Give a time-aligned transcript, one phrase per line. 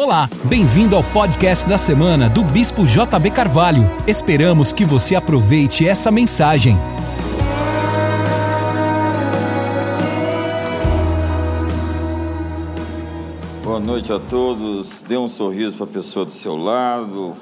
[0.00, 3.82] Olá, bem-vindo ao podcast da semana do Bispo JB Carvalho.
[4.06, 6.76] Esperamos que você aproveite essa mensagem.
[13.64, 15.02] Boa noite a todos.
[15.02, 17.34] Dê um sorriso para a pessoa do seu lado.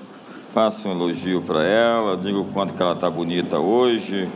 [0.55, 2.17] Faça um elogio para ela.
[2.17, 4.31] Diga o quanto que ela está bonita hoje.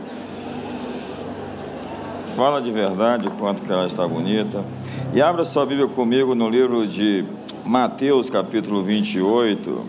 [2.35, 4.63] Fala de verdade o quanto que ela está bonita.
[5.11, 7.25] E abra sua Bíblia comigo no livro de
[7.65, 9.85] Mateus, capítulo 28.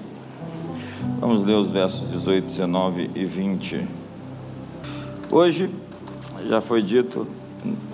[1.19, 3.87] Vamos ler os versos 18, 19 e 20.
[5.31, 5.71] Hoje,
[6.47, 7.27] já foi dito,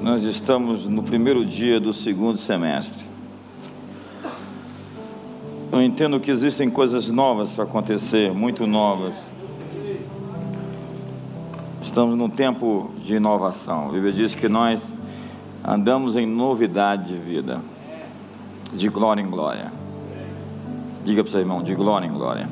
[0.00, 3.04] nós estamos no primeiro dia do segundo semestre.
[5.70, 9.14] Eu entendo que existem coisas novas para acontecer, muito novas.
[11.80, 13.88] Estamos num tempo de inovação.
[13.88, 14.84] A Bíblia diz que nós
[15.64, 17.60] andamos em novidade de vida,
[18.72, 19.72] de glória em glória.
[21.04, 22.48] Diga para o seu irmão, de glória em glória.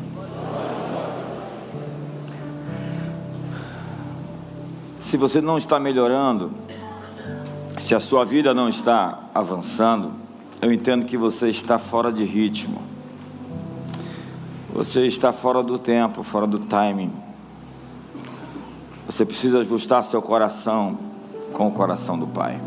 [5.00, 6.50] Se você não está melhorando,
[7.78, 10.12] se a sua vida não está avançando,
[10.60, 12.80] eu entendo que você está fora de ritmo.
[14.72, 17.12] Você está fora do tempo, fora do timing.
[19.06, 20.98] Você precisa ajustar seu coração
[21.52, 22.60] com o coração do Pai.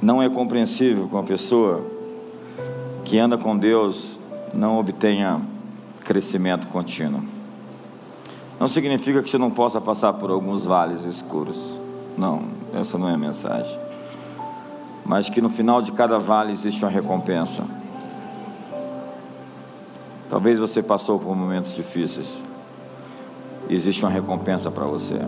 [0.00, 1.82] Não é compreensível que uma pessoa
[3.04, 4.18] que anda com Deus
[4.52, 5.40] não obtenha
[6.04, 7.22] crescimento contínuo.
[8.60, 11.56] Não significa que você não possa passar por alguns vales escuros.
[12.16, 13.78] Não, essa não é a mensagem.
[15.04, 17.64] Mas que no final de cada vale existe uma recompensa.
[20.28, 22.36] Talvez você passou por momentos difíceis.
[23.68, 25.20] Existe uma recompensa para você.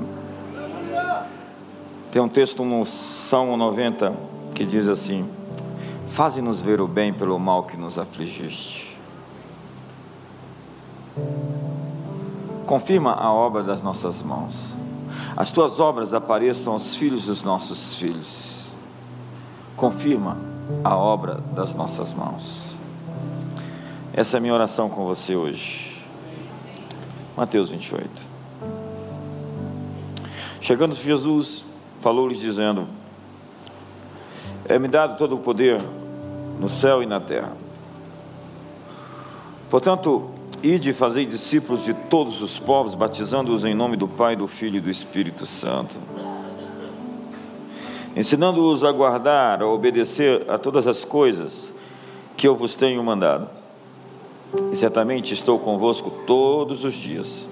[2.11, 5.29] Tem um texto no Salmo 90 que diz assim:
[6.09, 8.97] Faze-nos ver o bem pelo mal que nos afligiste.
[12.67, 14.75] Confirma a obra das nossas mãos.
[15.37, 18.69] As tuas obras apareçam aos filhos dos nossos filhos.
[19.77, 20.37] Confirma
[20.83, 22.77] a obra das nossas mãos.
[24.13, 26.03] Essa é a minha oração com você hoje.
[27.37, 28.11] Mateus 28.
[30.61, 31.65] Chegando Jesus,
[32.01, 32.89] falou-lhes dizendo:
[34.69, 35.81] É-me dado todo o poder
[36.61, 37.53] no céu e na terra.
[39.71, 40.31] Portanto,
[40.63, 44.77] ide e fazei discípulos de todos os povos, batizando-os em nome do Pai, do Filho
[44.77, 45.95] e do Espírito Santo,
[48.15, 51.73] ensinando-os a guardar, a obedecer a todas as coisas
[52.37, 53.49] que eu vos tenho mandado.
[54.73, 57.47] E certamente estou convosco todos os dias,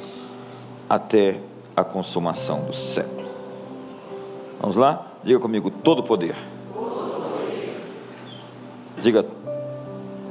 [0.88, 1.40] até
[1.74, 3.28] a consumação do século.
[4.60, 5.06] Vamos lá?
[5.22, 6.34] Diga comigo: todo poder.
[9.00, 9.24] Diga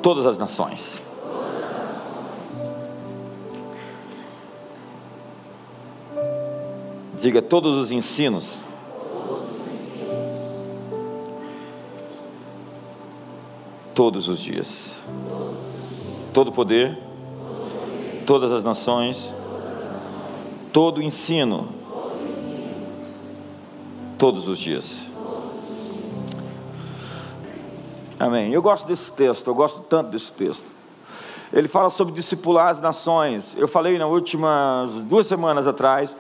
[0.02, 1.02] todas as nações.
[7.20, 8.64] Diga todos os ensinos.
[13.94, 15.00] Todos os dias.
[16.34, 16.98] Todo poder,
[18.26, 19.34] todas as nações,
[20.74, 21.70] todo ensino,
[24.18, 25.15] todos os dias.
[28.18, 28.54] Amém.
[28.54, 30.64] Eu gosto desse texto, eu gosto tanto desse texto.
[31.52, 33.56] Ele fala sobre discipular as nações.
[33.58, 36.16] Eu falei nas últimas duas semanas atrás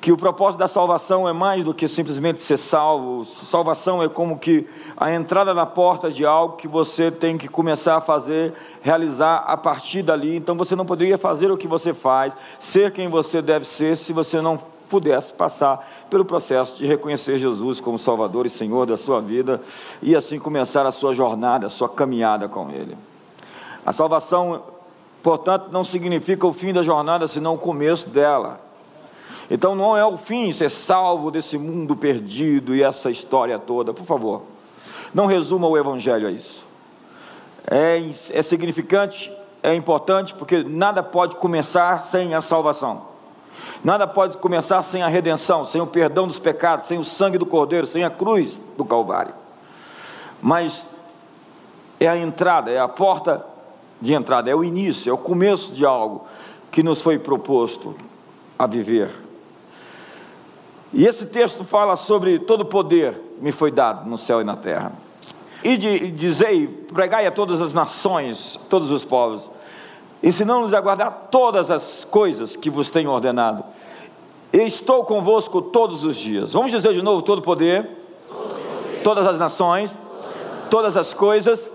[0.00, 3.24] que o propósito da salvação é mais do que simplesmente ser salvo.
[3.24, 4.66] Salvação é como que
[4.96, 9.56] a entrada na porta de algo que você tem que começar a fazer, realizar a
[9.56, 10.36] partir dali.
[10.36, 14.12] Então você não poderia fazer o que você faz, ser quem você deve ser, se
[14.12, 14.58] você não
[14.88, 19.60] pudesse passar pelo processo de reconhecer Jesus como Salvador e Senhor da sua vida
[20.02, 22.96] e assim começar a sua jornada, a sua caminhada com Ele.
[23.84, 24.62] A salvação,
[25.22, 28.60] portanto, não significa o fim da jornada, senão o começo dela.
[29.50, 33.94] Então não é o fim ser salvo desse mundo perdido e essa história toda.
[33.94, 34.42] Por favor,
[35.14, 36.64] não resuma o Evangelho a isso.
[37.68, 37.98] É,
[38.30, 39.32] é significante,
[39.62, 43.15] é importante, porque nada pode começar sem a salvação.
[43.84, 47.46] Nada pode começar sem a redenção, sem o perdão dos pecados, sem o sangue do
[47.46, 49.34] Cordeiro, sem a cruz do Calvário.
[50.42, 50.86] Mas
[52.00, 53.44] é a entrada, é a porta
[54.00, 56.26] de entrada, é o início, é o começo de algo
[56.70, 57.94] que nos foi proposto
[58.58, 59.10] a viver.
[60.92, 64.56] E esse texto fala sobre todo o poder me foi dado no céu e na
[64.56, 64.92] terra.
[65.62, 69.50] E dizei, pregai a todas as nações, todos os povos,
[70.22, 73.64] ensinando-nos a guardar todas as coisas que vos tenho ordenado.
[74.52, 76.52] E estou convosco todos os dias.
[76.52, 77.88] Vamos dizer de novo: todo poder,
[78.28, 79.02] todo poder.
[79.02, 79.96] todas as nações,
[80.70, 81.70] todas as coisas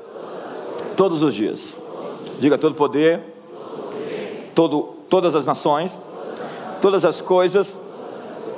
[1.01, 1.77] Todos os dias.
[2.39, 3.21] Diga todo poder,
[4.53, 5.97] todo, todas as nações,
[6.81, 7.75] todas as coisas,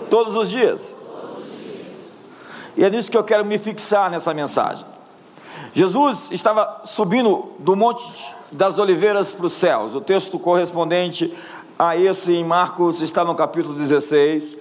[0.09, 0.94] todos os dias.
[2.75, 4.85] E é nisso que eu quero me fixar nessa mensagem.
[5.73, 8.03] Jesus estava subindo do Monte
[8.51, 9.95] das Oliveiras para os céus.
[9.95, 11.35] O texto correspondente
[11.79, 14.55] a esse em Marcos está no capítulo 16.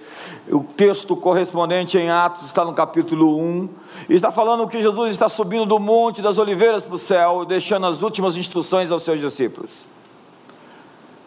[0.49, 3.69] O texto correspondente em Atos está no capítulo 1.
[4.09, 7.85] E está falando que Jesus está subindo do Monte das Oliveiras para o céu, deixando
[7.85, 9.87] as últimas instruções aos seus discípulos.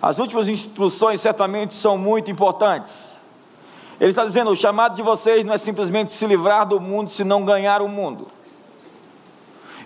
[0.03, 3.17] As últimas instruções certamente são muito importantes.
[4.01, 7.45] Ele está dizendo: o chamado de vocês não é simplesmente se livrar do mundo, senão
[7.45, 8.27] ganhar o mundo.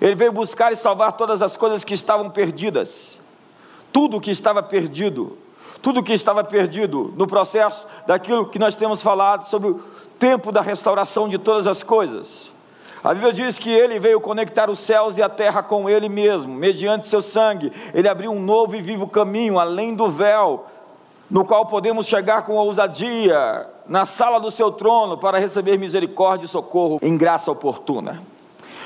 [0.00, 3.18] Ele veio buscar e salvar todas as coisas que estavam perdidas,
[3.92, 5.36] tudo que estava perdido,
[5.82, 9.80] tudo que estava perdido no processo daquilo que nós temos falado sobre o
[10.18, 12.48] tempo da restauração de todas as coisas.
[13.02, 16.52] A Bíblia diz que ele veio conectar os céus e a terra com ele mesmo,
[16.52, 17.72] mediante seu sangue.
[17.94, 20.66] Ele abriu um novo e vivo caminho além do véu,
[21.30, 26.48] no qual podemos chegar com ousadia na sala do seu trono para receber misericórdia e
[26.48, 28.20] socorro em graça oportuna.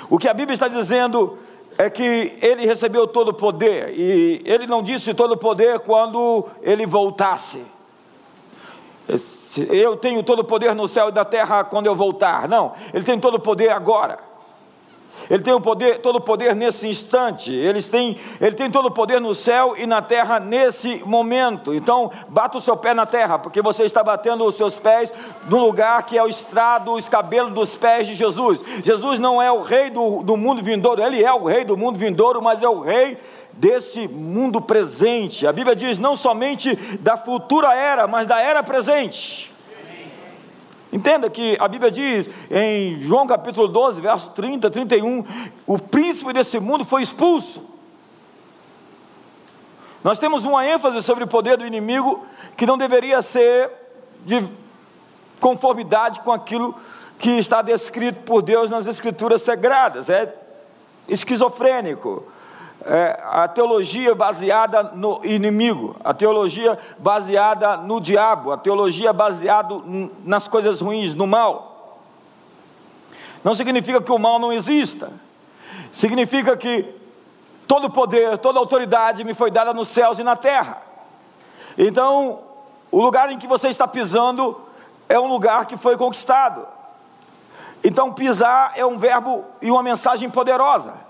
[0.09, 1.39] O que a Bíblia está dizendo
[1.77, 6.47] é que ele recebeu todo o poder, e ele não disse todo o poder quando
[6.63, 7.65] ele voltasse.
[9.71, 12.49] Eu tenho todo o poder no céu e da terra quando eu voltar.
[12.49, 14.19] Não, ele tem todo o poder agora.
[15.31, 17.53] Ele tem o poder, todo o poder nesse instante.
[17.53, 21.75] Ele tem, ele tem todo o poder no céu e na terra nesse momento.
[21.75, 25.13] Então, bata o seu pé na terra, porque você está batendo os seus pés
[25.49, 28.63] no lugar que é o estrado, o escabelo dos pés de Jesus.
[28.85, 31.99] Jesus não é o rei do, do mundo vindouro, ele é o rei do mundo
[31.99, 33.19] vindouro, mas é o rei
[33.53, 35.47] desse mundo presente.
[35.47, 39.54] A Bíblia diz não somente da futura era, mas da era presente.
[40.95, 45.25] Entenda que a Bíblia diz em João capítulo 12, verso 30, 31,
[45.67, 47.69] o príncipe desse mundo foi expulso.
[50.05, 52.25] Nós temos uma ênfase sobre o poder do inimigo
[52.57, 53.73] que não deveria ser
[54.25, 54.47] de
[55.41, 56.73] conformidade com aquilo
[57.19, 60.09] que está descrito por Deus nas Escrituras Sagradas.
[60.09, 60.33] É
[61.09, 62.25] esquizofrênico
[62.87, 69.75] é, a teologia baseada no inimigo, a teologia baseada no diabo, a teologia baseada
[70.25, 71.99] nas coisas ruins, no mal.
[73.43, 75.13] Não significa que o mal não exista,
[75.95, 76.95] significa que
[77.67, 80.83] todo poder, toda autoridade me foi dada nos céus e na terra.
[81.77, 82.41] Então,
[82.91, 84.61] o lugar em que você está pisando
[85.09, 86.67] é um lugar que foi conquistado.
[87.83, 91.04] Então, pisar é um verbo e uma mensagem poderosa.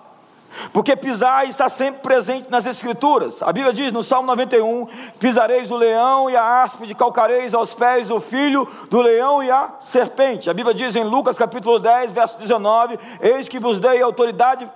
[0.72, 3.42] Porque pisar está sempre presente nas Escrituras.
[3.42, 4.86] A Bíblia diz no Salmo 91:
[5.18, 9.70] Pisareis o leão e a áspide, calcareis aos pés o filho do leão e a
[9.80, 10.50] serpente.
[10.50, 14.68] A Bíblia diz em Lucas capítulo 10, verso 19: Eis que vos dei autoridade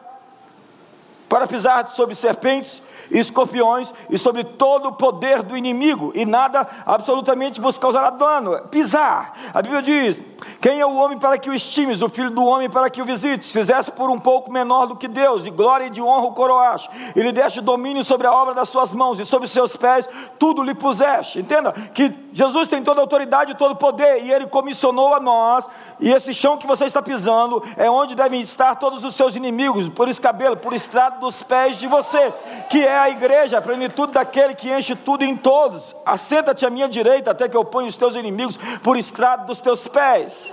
[1.29, 7.61] para pisar sobre serpentes escorpiões e sobre todo o poder do inimigo, e nada absolutamente
[7.61, 8.59] vos causará dano.
[8.71, 9.33] Pisar.
[9.53, 10.21] A Bíblia diz:
[10.61, 13.05] Quem é o homem para que o estimes, o filho do homem para que o
[13.05, 13.53] visites?
[13.53, 16.91] Fizesse por um pouco menor do que Deus, de glória e de honra o coroaste,
[17.15, 20.09] e lhe deste domínio sobre a obra das suas mãos, e sobre seus pés
[20.39, 21.39] tudo lhe puseste.
[21.39, 25.21] Entenda que Jesus tem toda a autoridade e todo o poder, e ele comissionou a
[25.21, 25.67] nós,
[26.01, 29.89] e esse chão que você está pisando é onde devem estar todos os seus inimigos,
[29.89, 32.33] por escabelo, por estrado dos pés de você,
[32.69, 35.95] que é a igreja, a plenitude daquele que enche tudo em todos.
[36.05, 39.87] Assenta-te à minha direita, até que eu ponha os teus inimigos por estrado dos teus
[39.89, 40.53] pés.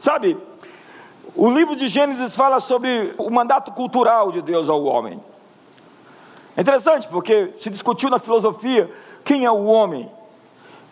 [0.00, 0.36] Sabe,
[1.34, 5.22] o livro de Gênesis fala sobre o mandato cultural de Deus ao homem.
[6.56, 8.90] É interessante porque se discutiu na filosofia
[9.24, 10.10] quem é o homem,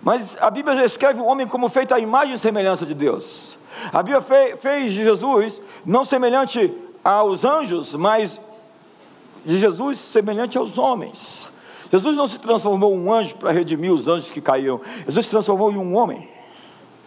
[0.02, 3.58] mas a Bíblia já escreve o homem como feito à imagem e semelhança de Deus.
[3.92, 4.22] A Bíblia
[4.56, 6.72] fez Jesus não semelhante
[7.04, 8.40] aos anjos, mas
[9.44, 11.48] de Jesus semelhante aos homens.
[11.90, 14.80] Jesus não se transformou em um anjo para redimir os anjos que caíram.
[15.06, 16.28] Jesus se transformou em um homem.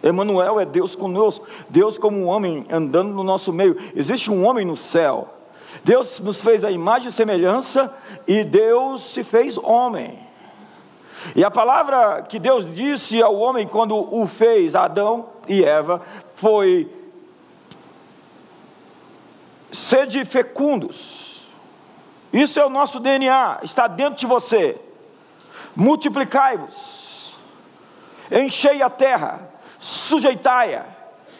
[0.02, 3.76] Emmanuel é Deus conosco, Deus como um homem andando no nosso meio.
[3.96, 5.28] Existe um homem no céu.
[5.82, 7.92] Deus nos fez a imagem e semelhança
[8.26, 10.18] e Deus se fez homem.
[11.34, 16.02] E a palavra que Deus disse ao homem quando o fez, Adão e Eva,
[16.34, 16.90] foi:
[19.72, 21.23] sede fecundos.
[22.34, 24.76] Isso é o nosso DNA, está dentro de você.
[25.76, 27.38] Multiplicai-vos,
[28.28, 29.48] enchei a terra,
[29.78, 30.84] sujeitai-a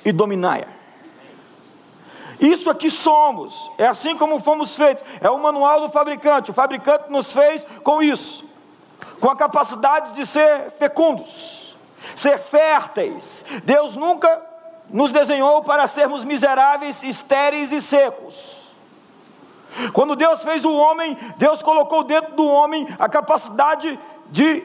[0.05, 0.69] e dominai-a.
[2.39, 6.53] Isso aqui somos, é assim como fomos feitos, é o manual do fabricante.
[6.53, 8.49] O fabricante nos fez com isso,
[9.19, 11.77] com a capacidade de ser fecundos,
[12.15, 13.45] ser férteis.
[13.65, 14.41] Deus nunca
[14.89, 18.64] nos desenhou para sermos miseráveis, estéreis e secos.
[19.95, 23.97] Quando Deus fez o homem, Deus colocou dentro do homem a capacidade
[24.27, 24.65] de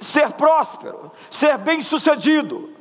[0.00, 2.74] ser próspero, ser bem-sucedido,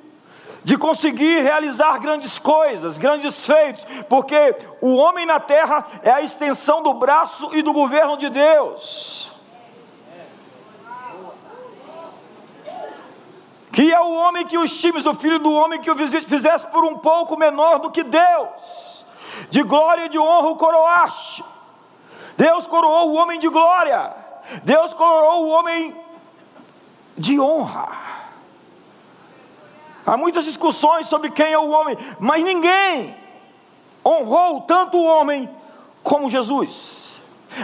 [0.63, 6.81] de conseguir realizar grandes coisas, grandes feitos, porque o homem na terra é a extensão
[6.81, 9.31] do braço e do governo de Deus.
[13.71, 16.83] Que é o homem que os times, o filho do homem que o fizesse por
[16.83, 18.92] um pouco menor do que Deus,
[19.49, 21.43] de glória e de honra o coroaste.
[22.37, 24.13] Deus coroou o homem de glória,
[24.63, 25.95] Deus coroou o homem
[27.17, 27.89] de honra.
[30.05, 33.15] Há muitas discussões sobre quem é o homem, mas ninguém
[34.05, 35.49] honrou tanto o homem
[36.03, 37.03] como Jesus.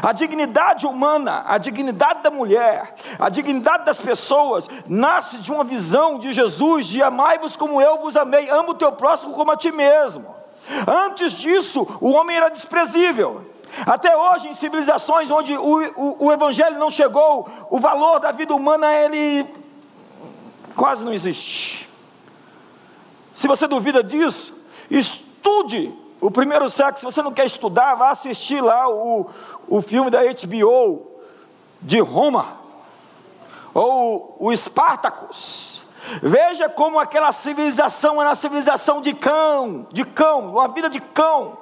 [0.04, 6.20] A dignidade humana, a dignidade da mulher, a dignidade das pessoas, nasce de uma visão
[6.20, 9.72] de Jesus, de amai-vos como eu vos amei, amo o teu próximo como a ti
[9.72, 10.39] mesmo.
[10.88, 13.46] Antes disso, o homem era desprezível.
[13.86, 18.54] Até hoje, em civilizações onde o, o, o evangelho não chegou, o valor da vida
[18.54, 19.46] humana ele
[20.76, 21.88] quase não existe.
[23.36, 24.54] Se você duvida disso,
[24.90, 27.00] estude o primeiro sexo.
[27.00, 29.28] Se você não quer estudar, vá assistir lá o,
[29.68, 31.08] o filme da HBO
[31.82, 32.58] de Roma,
[33.74, 35.79] ou o Espartacus.
[36.22, 41.58] Veja como aquela civilização era a civilização de cão, de cão, uma vida de cão,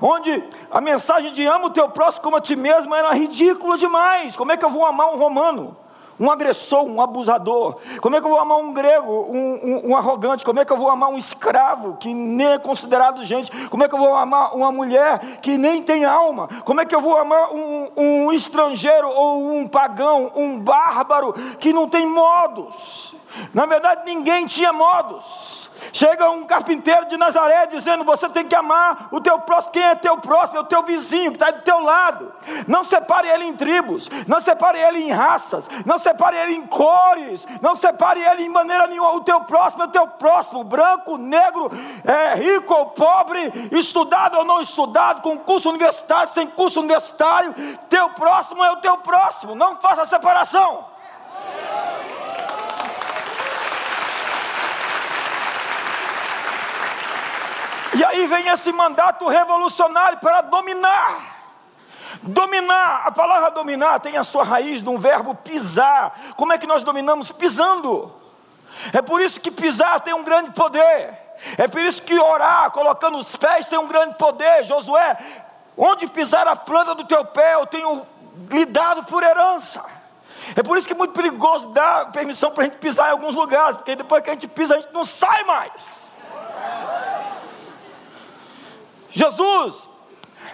[0.00, 4.36] onde a mensagem de ama o teu próximo como a ti mesmo era ridícula demais.
[4.36, 5.76] Como é que eu vou amar um romano?
[6.20, 7.76] um agressor, um abusador?
[8.02, 10.44] Como é que eu vou amar um grego, um, um, um, arrogante?
[10.44, 13.50] Como é que eu vou amar um escravo que nem é considerado gente?
[13.68, 16.46] Como é que eu vou amar uma mulher que nem tem alma?
[16.64, 21.72] Como é que eu vou amar um, um estrangeiro ou um pagão, um bárbaro que
[21.72, 23.14] não tem modos?
[23.54, 25.70] Na verdade, ninguém tinha modos.
[25.92, 29.72] Chega um carpinteiro de Nazaré dizendo: Você tem que amar o teu próximo.
[29.72, 30.58] Quem é teu próximo?
[30.58, 32.32] É o teu vizinho que está do teu lado.
[32.66, 37.46] Não separe ele em tribos, não separe ele em raças, não separe ele em cores,
[37.60, 39.12] não separe ele em maneira nenhuma.
[39.12, 41.70] O teu próximo é o teu próximo, branco, negro,
[42.04, 47.54] é, rico ou pobre, estudado ou não estudado, com curso universitário, sem curso universitário.
[47.88, 49.54] Teu próximo é o teu próximo.
[49.54, 50.90] Não faça separação.
[58.00, 61.36] E aí vem esse mandato revolucionário para dominar.
[62.22, 66.18] Dominar, a palavra dominar tem a sua raiz num verbo pisar.
[66.34, 67.30] Como é que nós dominamos?
[67.30, 68.10] Pisando.
[68.94, 71.12] É por isso que pisar tem um grande poder.
[71.58, 74.64] É por isso que orar, colocando os pés, tem um grande poder.
[74.64, 75.18] Josué,
[75.76, 78.06] onde pisar a planta do teu pé, eu tenho
[78.50, 79.84] lhe dado por herança.
[80.56, 83.34] É por isso que é muito perigoso dar permissão para a gente pisar em alguns
[83.34, 86.09] lugares, porque depois que a gente pisa, a gente não sai mais.
[89.10, 89.88] Jesus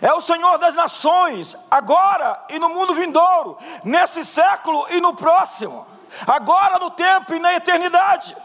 [0.00, 5.86] é o Senhor das nações, agora e no mundo vindouro, nesse século e no próximo,
[6.26, 8.36] agora no tempo e na eternidade.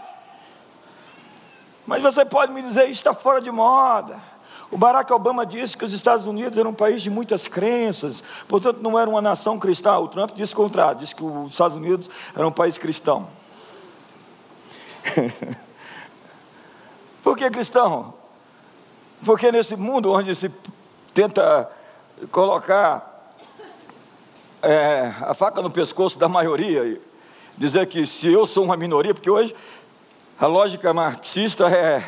[1.86, 4.20] Mas você pode me dizer, isso está fora de moda.
[4.70, 8.80] O Barack Obama disse que os Estados Unidos eram um país de muitas crenças, portanto
[8.82, 9.98] não era uma nação cristã.
[9.98, 13.28] O Trump disse o contrário, disse que os Estados Unidos era um país cristão.
[17.22, 18.21] Por que cristão?
[19.26, 20.52] Porque nesse mundo onde se
[21.14, 21.70] tenta
[22.32, 23.36] colocar
[24.62, 27.02] é, a faca no pescoço da maioria e
[27.58, 29.56] dizer que se eu sou uma minoria, porque hoje
[30.40, 32.04] a lógica marxista é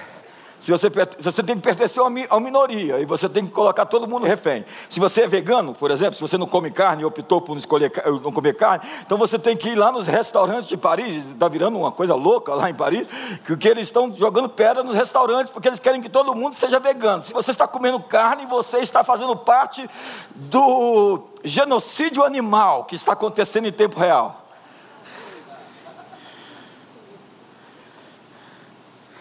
[0.63, 0.89] se você,
[1.19, 4.63] você tem que pertencer a uma minoria e você tem que colocar todo mundo refém.
[4.89, 7.57] Se você é vegano, por exemplo, se você não come carne e optou por não,
[7.57, 7.91] escolher,
[8.23, 11.77] não comer carne, então você tem que ir lá nos restaurantes de Paris, está virando
[11.77, 13.05] uma coisa louca lá em Paris,
[13.45, 16.79] que, que eles estão jogando pedra nos restaurantes porque eles querem que todo mundo seja
[16.79, 17.23] vegano.
[17.23, 19.85] Se você está comendo carne, você está fazendo parte
[20.33, 24.42] do genocídio animal que está acontecendo em tempo real.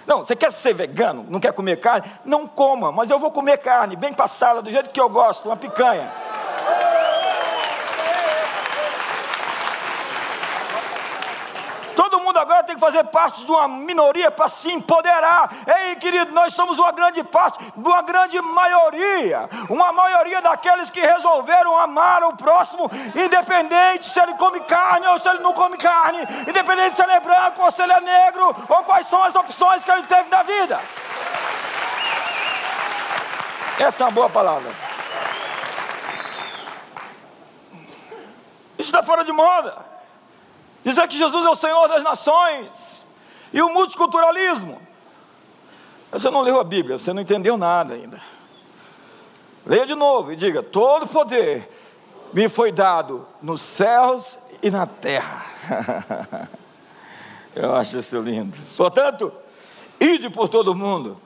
[0.06, 1.26] Não, você quer ser vegano?
[1.28, 2.11] Não quer comer carne?
[2.25, 5.56] Não coma, mas eu vou comer carne, bem passada, do jeito que eu gosto, uma
[5.56, 6.11] picanha.
[12.42, 15.50] Agora tem que fazer parte de uma minoria para se empoderar.
[15.66, 21.78] Ei, querido, nós somos uma grande parte, uma grande maioria, uma maioria daqueles que resolveram
[21.78, 26.96] amar o próximo, independente se ele come carne ou se ele não come carne, independente
[26.96, 29.90] se ele é branco ou se ele é negro, ou quais são as opções que
[29.90, 30.80] ele teve na vida.
[33.78, 34.70] Essa é uma boa palavra.
[38.78, 39.91] Isso está fora de moda.
[40.84, 43.02] Dizer que Jesus é o Senhor das nações.
[43.52, 44.80] E o multiculturalismo.
[46.10, 48.20] Você não leu a Bíblia, você não entendeu nada ainda.
[49.64, 51.68] Leia de novo e diga: todo poder
[52.32, 56.48] me foi dado nos céus e na terra.
[57.54, 58.56] Eu acho isso lindo.
[58.76, 59.32] Portanto,
[60.00, 61.20] ide por todo mundo.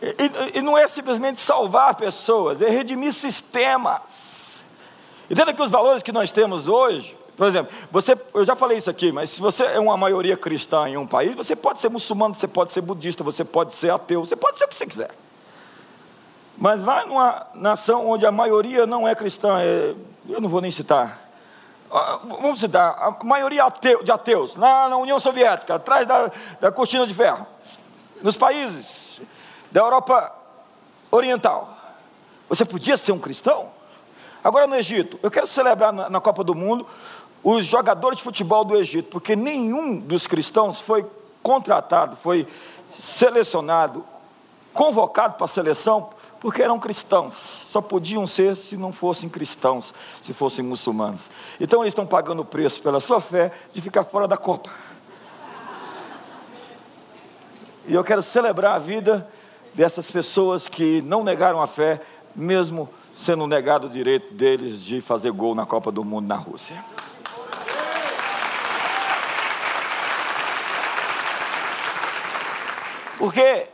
[0.00, 4.62] E, e, não é simplesmente salvar pessoas, é redimir sistemas.
[5.28, 8.88] Entenda que os valores que nós temos hoje, por exemplo, você, eu já falei isso
[8.88, 12.34] aqui, mas se você é uma maioria cristã em um país, você pode ser muçulmano,
[12.34, 15.10] você pode ser budista, você pode ser ateu, você pode ser o que você quiser.
[16.56, 19.94] Mas vai numa nação onde a maioria não é cristã, é,
[20.28, 21.20] eu não vou nem citar.
[21.92, 23.64] Ah, vamos citar, a maioria
[24.02, 27.46] de ateus, na, na União Soviética, atrás da, da cortina de ferro,
[28.22, 29.20] nos países
[29.70, 30.32] da Europa
[31.10, 31.76] Oriental.
[32.48, 33.76] Você podia ser um cristão?
[34.42, 36.86] Agora no Egito, eu quero celebrar na, na Copa do Mundo
[37.42, 41.06] os jogadores de futebol do Egito, porque nenhum dos cristãos foi
[41.42, 42.46] contratado, foi
[43.00, 44.04] selecionado,
[44.72, 50.32] convocado para a seleção porque eram cristãos, só podiam ser se não fossem cristãos, se
[50.32, 51.30] fossem muçulmanos.
[51.60, 54.70] Então eles estão pagando o preço pela sua fé de ficar fora da Copa.
[57.88, 59.28] E eu quero celebrar a vida
[59.74, 62.00] dessas pessoas que não negaram a fé,
[62.34, 66.76] mesmo sendo negado o direito deles de fazer gol na Copa do Mundo na Rússia.
[73.18, 73.68] Porque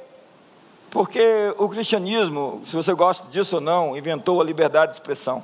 [0.93, 5.43] porque o cristianismo, se você gosta disso ou não, inventou a liberdade de expressão.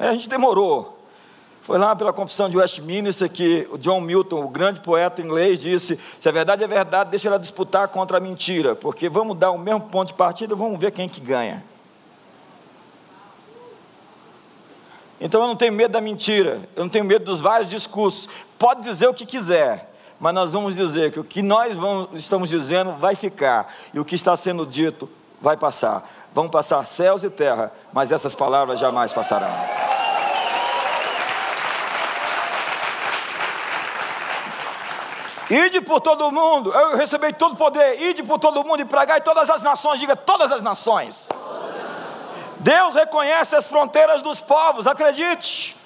[0.00, 0.98] É, a gente demorou.
[1.62, 6.00] Foi lá pela confissão de Westminster que o John Milton, o grande poeta inglês, disse:
[6.18, 9.58] se a verdade é verdade, deixa ela disputar contra a mentira, porque vamos dar o
[9.58, 11.62] mesmo ponto de partida, vamos ver quem que ganha.
[15.20, 18.28] Então eu não tenho medo da mentira, eu não tenho medo dos vários discursos.
[18.58, 19.89] Pode dizer o que quiser,
[20.20, 24.04] mas nós vamos dizer que o que nós vamos, estamos dizendo vai ficar, e o
[24.04, 25.08] que está sendo dito
[25.40, 26.06] vai passar.
[26.34, 29.48] Vão passar céus e terra, mas essas palavras jamais passarão.
[35.48, 39.20] Ide por todo mundo, eu recebi todo o poder, ide por todo mundo e pregai
[39.20, 41.28] todas as nações, diga todas as nações.
[42.58, 45.76] Deus reconhece as fronteiras dos povos, acredite.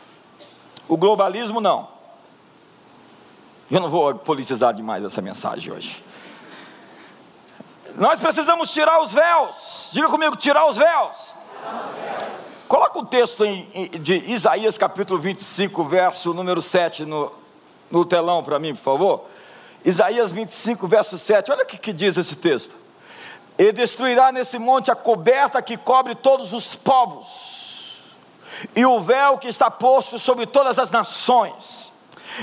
[0.89, 1.94] O globalismo não.
[3.71, 6.03] Eu não vou politizar demais essa mensagem hoje.
[7.95, 9.89] Nós precisamos tirar os véus.
[9.93, 11.35] Diga comigo, tirar os véus.
[12.69, 13.45] Coloca o texto
[14.01, 17.33] de Isaías capítulo 25, verso número 7 no,
[17.91, 19.25] no telão para mim, por favor.
[19.83, 21.51] Isaías 25, verso 7.
[21.51, 22.75] Olha o que, que diz esse texto.
[23.57, 28.03] E destruirá nesse monte a coberta que cobre todos os povos,
[28.75, 31.94] e o véu que está posto sobre todas as nações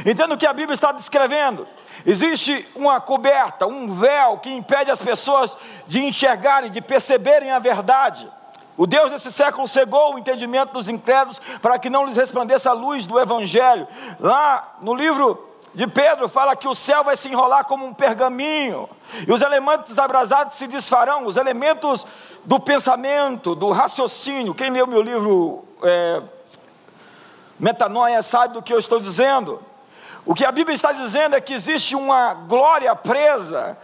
[0.05, 1.67] Entendo o que a Bíblia está descrevendo.
[2.05, 5.55] Existe uma coberta, um véu que impede as pessoas
[5.87, 8.27] de enxergarem, de perceberem a verdade.
[8.77, 12.73] O Deus desse século cegou o entendimento dos incrédulos para que não lhes resplandeça a
[12.73, 13.87] luz do Evangelho.
[14.19, 18.89] Lá no livro de Pedro fala que o céu vai se enrolar como um pergaminho,
[19.25, 22.05] e os elementos abrasados se desfarão, os elementos
[22.43, 24.53] do pensamento, do raciocínio.
[24.53, 26.21] Quem leu meu livro é,
[27.59, 29.59] Metanoia sabe do que eu estou dizendo.
[30.25, 33.77] O que a Bíblia está dizendo é que existe uma glória presa,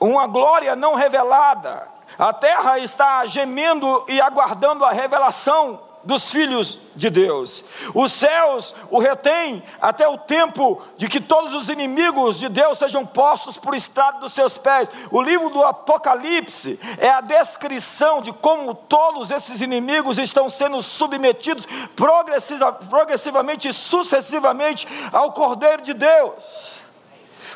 [0.00, 1.86] uma glória não revelada.
[2.18, 7.64] A terra está gemendo e aguardando a revelação dos filhos de Deus.
[7.94, 13.04] Os céus o retêm até o tempo de que todos os inimigos de Deus sejam
[13.04, 14.88] postos por estrado dos seus pés.
[15.10, 21.66] O livro do Apocalipse é a descrição de como todos esses inimigos estão sendo submetidos
[21.96, 26.84] progressiva, progressivamente e sucessivamente ao Cordeiro de Deus.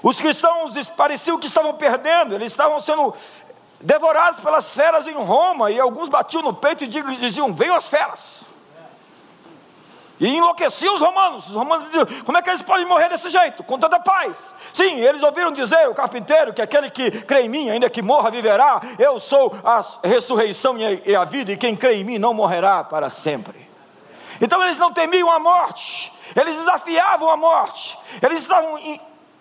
[0.03, 3.13] Os cristãos pareciam que estavam perdendo, eles estavam sendo
[3.81, 8.49] devorados pelas feras em Roma, e alguns batiam no peito e diziam: Venham as feras.
[10.21, 11.49] E enlouqueciam os romanos.
[11.49, 13.63] Os romanos diziam: como é que eles podem morrer desse jeito?
[13.63, 14.53] Com tanta paz.
[14.75, 18.31] Sim, eles ouviram dizer, o carpinteiro, que aquele que crê em mim, ainda que morra,
[18.31, 18.81] viverá.
[18.99, 23.09] Eu sou a ressurreição e a vida, e quem crê em mim não morrerá para
[23.09, 23.69] sempre.
[24.41, 28.79] Então eles não temiam a morte, eles desafiavam a morte, eles estavam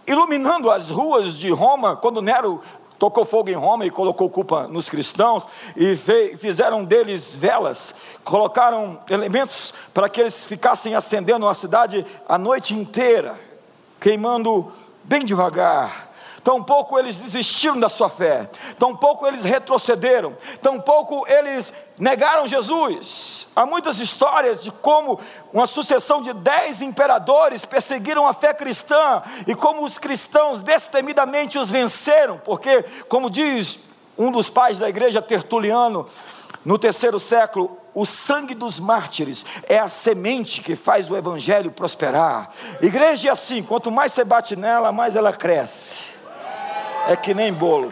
[0.08, 2.64] iluminando as ruas de Roma quando Nero
[2.98, 5.96] tocou fogo em Roma e colocou culpa nos cristãos e
[6.38, 13.36] fizeram deles velas, colocaram elementos para que eles ficassem acendendo a cidade a noite inteira,
[14.00, 14.72] queimando
[15.04, 16.07] bem devagar,
[16.48, 23.48] tampouco eles desistiram da sua fé, tampouco eles retrocederam, tampouco eles negaram Jesus.
[23.54, 25.20] Há muitas histórias de como
[25.52, 31.70] uma sucessão de dez imperadores perseguiram a fé cristã e como os cristãos destemidamente os
[31.70, 33.80] venceram, porque, como diz
[34.18, 36.08] um dos pais da igreja, Tertuliano,
[36.64, 42.52] no terceiro século, o sangue dos mártires é a semente que faz o evangelho prosperar.
[42.82, 46.16] Igreja é assim: quanto mais você bate nela, mais ela cresce.
[47.10, 47.92] É que nem bolo.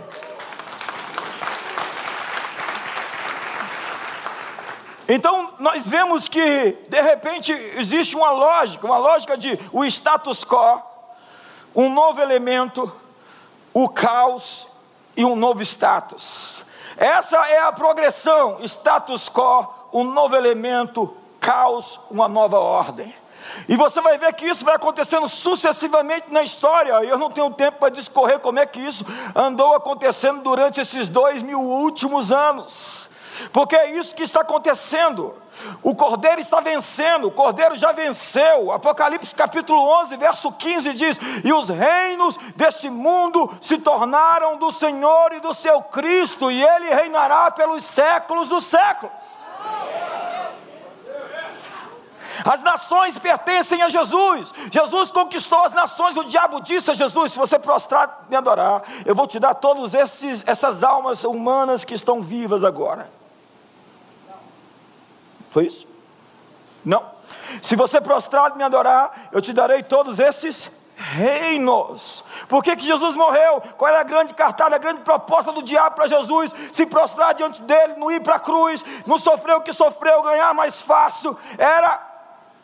[5.07, 10.81] Então nós vemos que de repente existe uma lógica, uma lógica de o status quo,
[11.75, 12.91] um novo elemento,
[13.73, 14.67] o caos
[15.15, 16.65] e um novo status.
[16.97, 23.13] Essa é a progressão: status quo, um novo elemento, caos, uma nova ordem.
[23.67, 26.93] E você vai ver que isso vai acontecendo sucessivamente na história.
[27.03, 29.05] Eu não tenho tempo para discorrer como é que isso
[29.35, 33.09] andou acontecendo durante esses dois mil últimos anos.
[33.51, 35.35] Porque é isso que está acontecendo.
[35.81, 38.71] O cordeiro está vencendo, o cordeiro já venceu.
[38.71, 45.33] Apocalipse capítulo 11, verso 15 diz: E os reinos deste mundo se tornaram do Senhor
[45.33, 49.13] e do seu Cristo, e ele reinará pelos séculos dos séculos.
[52.43, 54.53] As nações pertencem a Jesus.
[54.71, 56.17] Jesus conquistou as nações.
[56.17, 59.53] O diabo disse a Jesus: Se você prostrar e me adorar, eu vou te dar
[59.53, 63.09] todas essas almas humanas que estão vivas agora.
[65.51, 65.87] Foi isso?
[66.83, 67.03] Não.
[67.61, 72.23] Se você prostrado me adorar, eu te darei todos esses reinos.
[72.47, 73.61] Por que, que Jesus morreu?
[73.77, 76.53] Qual era a grande cartada, a grande proposta do diabo para Jesus?
[76.71, 80.53] Se prostrar diante dele, não ir para a cruz, não sofrer o que sofreu, ganhar
[80.53, 81.37] mais fácil.
[81.57, 82.14] Era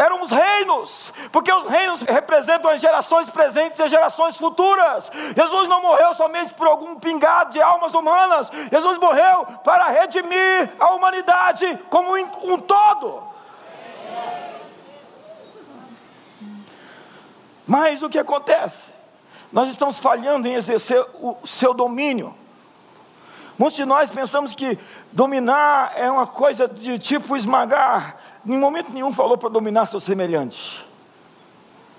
[0.02, 5.12] eram os reinos, porque os reinos representam as gerações presentes e as gerações futuras.
[5.36, 10.94] Jesus não morreu somente por algum pingado de almas humanas, Jesus morreu para redimir a
[10.94, 13.24] humanidade como um todo.
[17.68, 18.92] Mas o que acontece?
[19.52, 22.36] Nós estamos falhando em exercer o seu domínio.
[23.58, 24.80] Muitos de nós pensamos que
[25.12, 30.86] dominar é uma coisa de tipo esmagar, em momento nenhum falou para dominar seu semelhante.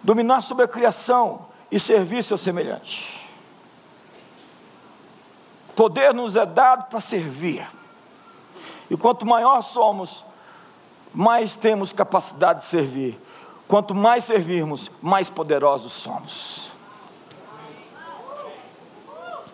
[0.02, 3.28] Dominar sobre a criação e servir seu semelhante.
[5.74, 7.66] Poder nos é dado para servir.
[8.90, 10.24] E quanto maior somos,
[11.14, 13.18] mais temos capacidade de servir.
[13.66, 16.72] Quanto mais servirmos, mais poderosos somos.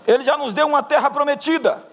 [0.07, 1.88] Ele já nos deu uma terra prometida.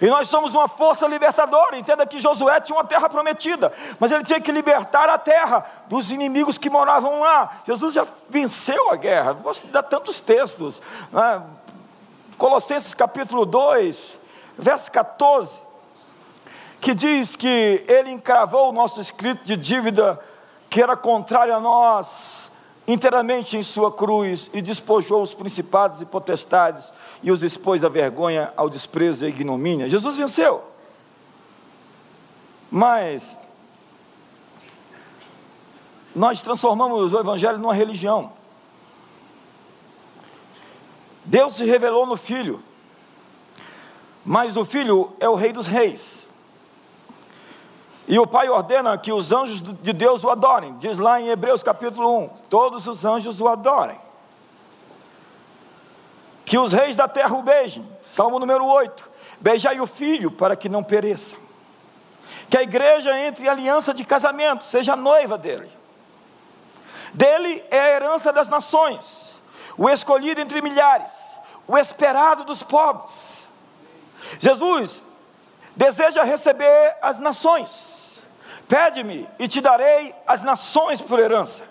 [0.00, 1.76] E nós somos uma força libertadora.
[1.76, 6.10] Entenda que Josué tinha uma terra prometida, mas ele tinha que libertar a terra dos
[6.10, 7.60] inimigos que moravam lá.
[7.66, 9.34] Jesus já venceu a guerra.
[9.34, 10.80] Posso dar tantos textos.
[11.12, 11.42] Né?
[12.36, 14.20] Colossenses capítulo 2,
[14.56, 15.60] verso 14,
[16.80, 20.20] que diz que ele encravou o nosso escrito de dívida
[20.70, 22.47] que era contrário a nós
[22.88, 26.90] inteiramente em sua cruz e despojou os principados e potestades
[27.22, 29.90] e os expôs à vergonha, ao desprezo e à ignomínia.
[29.90, 30.64] Jesus venceu.
[32.70, 33.36] Mas
[36.14, 38.32] nós transformamos o Evangelho numa religião.
[41.24, 42.62] Deus se revelou no Filho,
[44.24, 46.27] mas o Filho é o Rei dos Reis.
[48.08, 50.74] E o Pai ordena que os anjos de Deus o adorem.
[50.78, 54.00] Diz lá em Hebreus capítulo 1: todos os anjos o adorem.
[56.46, 57.86] Que os reis da terra o beijem.
[58.06, 61.36] Salmo número 8: Beijai o filho para que não pereça.
[62.48, 65.70] Que a igreja entre em aliança de casamento, seja noiva dele.
[67.12, 69.34] Dele é a herança das nações,
[69.76, 73.48] o escolhido entre milhares, o esperado dos povos.
[74.38, 75.02] Jesus
[75.76, 77.87] deseja receber as nações
[78.68, 81.62] Pede-me e te darei as nações por herança.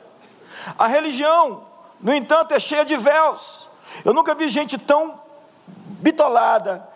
[0.77, 1.63] A religião,
[2.01, 3.69] no entanto, é cheia de véus.
[4.03, 5.21] Eu nunca vi gente tão
[5.67, 6.87] bitolada,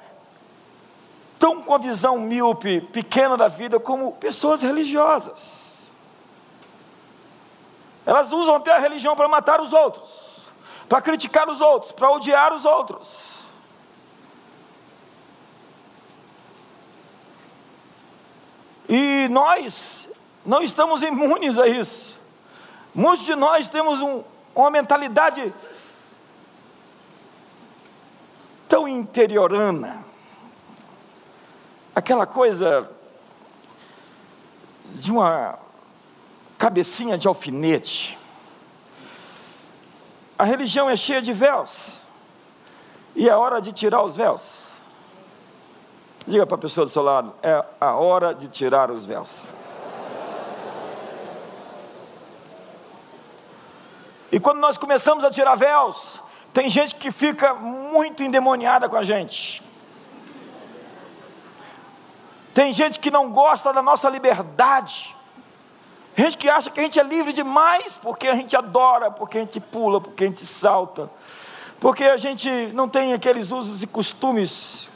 [1.38, 5.82] tão com a visão míope, pequena da vida, como pessoas religiosas.
[8.06, 10.10] Elas usam até a religião para matar os outros,
[10.90, 13.41] para criticar os outros, para odiar os outros.
[18.94, 20.06] E nós
[20.46, 22.20] não estamos imunes a isso.
[22.94, 24.22] Muitos de nós temos um,
[24.54, 25.54] uma mentalidade
[28.68, 30.04] tão interiorana,
[31.96, 32.92] aquela coisa
[34.96, 35.58] de uma
[36.58, 38.20] cabecinha de alfinete.
[40.38, 42.02] A religião é cheia de véus,
[43.16, 44.61] e é hora de tirar os véus.
[46.28, 49.48] Diga para a pessoa do seu lado: é a hora de tirar os véus.
[54.32, 56.22] E quando nós começamos a tirar véus,
[56.54, 59.62] tem gente que fica muito endemoniada com a gente.
[62.54, 65.16] Tem gente que não gosta da nossa liberdade.
[66.16, 69.42] Gente que acha que a gente é livre demais porque a gente adora, porque a
[69.42, 71.10] gente pula, porque a gente salta,
[71.80, 74.90] porque a gente não tem aqueles usos e costumes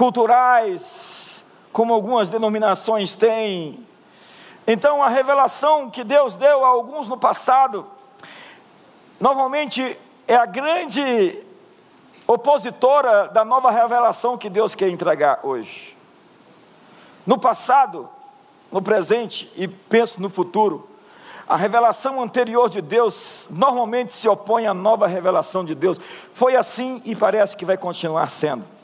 [0.00, 1.42] culturais
[1.74, 3.86] como algumas denominações têm.
[4.66, 7.86] Então a revelação que Deus deu a alguns no passado,
[9.20, 11.38] normalmente é a grande
[12.26, 15.94] opositora da nova revelação que Deus quer entregar hoje.
[17.26, 18.08] No passado,
[18.72, 20.88] no presente e penso no futuro,
[21.46, 26.00] a revelação anterior de Deus normalmente se opõe à nova revelação de Deus.
[26.32, 28.79] Foi assim e parece que vai continuar sendo.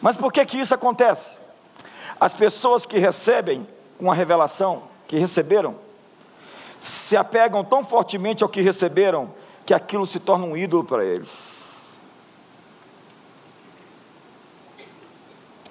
[0.00, 1.38] Mas por que que isso acontece?
[2.18, 3.66] As pessoas que recebem
[3.98, 5.74] uma revelação, que receberam,
[6.78, 9.30] se apegam tão fortemente ao que receberam,
[9.66, 11.60] que aquilo se torna um ídolo para eles.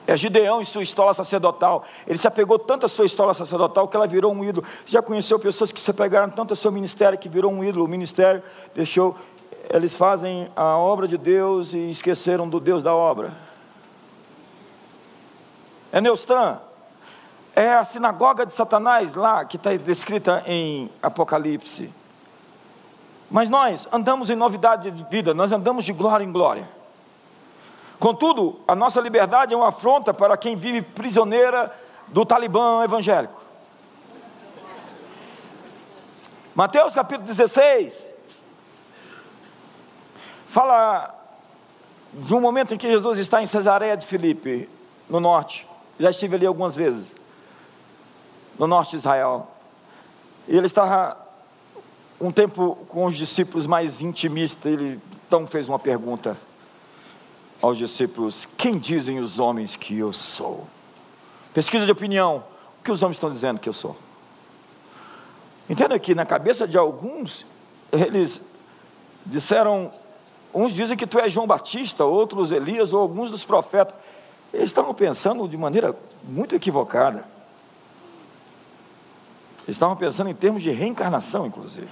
[0.06, 1.84] É Gideão e sua estola sacerdotal.
[2.08, 4.66] Ele se apegou tanto à sua estola sacerdotal que ela virou um ídolo.
[4.86, 7.86] Já conheceu pessoas que se apegaram tanto ao seu ministério que virou um ídolo.
[7.86, 8.42] O ministério
[8.74, 9.16] deixou.
[9.72, 13.49] Eles fazem a obra de Deus e esqueceram do Deus da obra.
[15.92, 16.60] É Neustan.
[17.56, 21.92] É a sinagoga de Satanás lá que está descrita em Apocalipse.
[23.30, 26.68] Mas nós andamos em novidade de vida, nós andamos de glória em glória.
[28.00, 31.72] Contudo, a nossa liberdade é uma afronta para quem vive prisioneira
[32.08, 33.40] do talibã evangélico.
[36.56, 38.16] Mateus capítulo 16
[40.48, 41.14] fala
[42.12, 44.68] de um momento em que Jesus está em Cesareia de Filipe,
[45.08, 45.69] no norte.
[46.00, 47.14] Já estive ali algumas vezes,
[48.58, 49.48] no norte de Israel.
[50.48, 51.18] E ele estava
[52.20, 54.72] um tempo com os discípulos mais intimistas.
[54.72, 56.38] Ele então fez uma pergunta
[57.62, 60.66] aos discípulos: Quem dizem os homens que eu sou?
[61.54, 62.44] Pesquisa de opinião:
[62.80, 63.98] O que os homens estão dizendo que eu sou?
[65.70, 67.46] Entenda que na cabeça de alguns,
[67.92, 68.42] eles
[69.26, 69.92] disseram:
[70.54, 73.96] uns dizem que tu és João Batista, outros Elias, ou alguns dos profetas.
[74.54, 77.26] Eles estavam pensando de maneira muito equivocada.
[79.66, 81.88] Eles estavam pensando em termos de reencarnação, inclusive.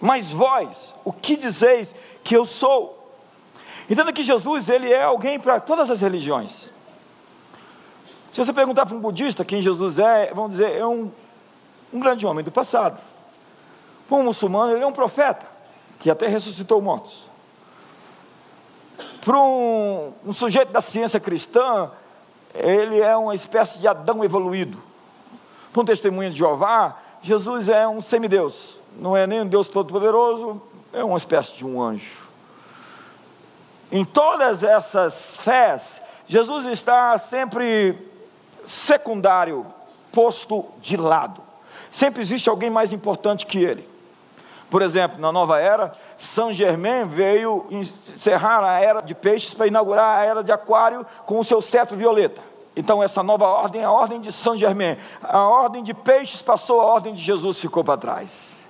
[0.00, 2.96] Mas vós, o que dizeis que eu sou?
[3.88, 6.72] Entenda que Jesus, ele é alguém para todas as religiões.
[8.30, 11.10] Se você perguntar para um budista quem Jesus é, vão dizer, é um,
[11.92, 13.00] um grande homem do passado.
[14.08, 15.46] Para um muçulmano, ele é um profeta,
[15.98, 17.28] que até ressuscitou mortos.
[19.26, 21.90] Para um, um sujeito da ciência cristã,
[22.54, 24.82] ele é uma espécie de Adão evoluído.
[25.70, 30.60] Para um testemunho de Jeová, Jesus é um semideus não é nem um Deus todo-poderoso,
[30.92, 32.26] é uma espécie de um anjo.
[33.92, 37.96] Em todas essas fés, Jesus está sempre
[38.64, 39.66] secundário,
[40.12, 41.40] posto de lado.
[41.92, 43.95] Sempre existe alguém mais importante que ele.
[44.70, 50.18] Por exemplo, na nova era, São Germain veio encerrar a era de peixes para inaugurar
[50.18, 52.42] a era de aquário com o seu cetro violeta.
[52.74, 54.98] Então, essa nova ordem é a ordem de São Germain.
[55.22, 58.66] A ordem de peixes passou, a ordem de Jesus ficou para trás.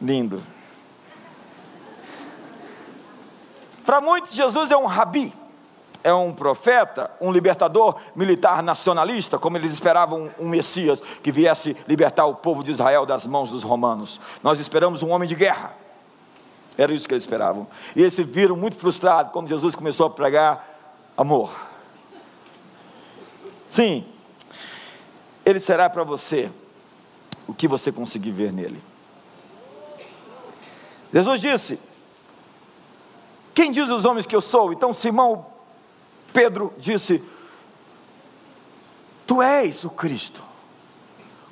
[0.00, 0.42] Lindo.
[3.84, 5.34] Para muitos, Jesus é um rabi,
[6.02, 12.26] é um profeta, um libertador militar nacionalista, como eles esperavam um Messias que viesse libertar
[12.26, 14.20] o povo de Israel das mãos dos romanos.
[14.42, 15.74] Nós esperamos um homem de guerra.
[16.78, 17.66] Era isso que eles esperavam.
[17.94, 20.66] E eles se viram muito frustrados quando Jesus começou a pregar
[21.16, 21.50] amor.
[23.68, 24.04] Sim,
[25.44, 26.50] ele será para você
[27.46, 28.82] o que você conseguir ver nele.
[31.12, 31.80] Jesus disse:
[33.54, 34.72] Quem diz os homens que eu sou?
[34.72, 35.49] Então Simão
[36.32, 37.22] Pedro disse:
[39.26, 40.42] Tu és o Cristo,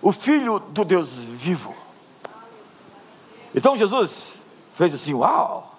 [0.00, 1.74] o Filho do Deus vivo.
[3.54, 4.34] Então Jesus
[4.74, 5.74] fez assim: Uau!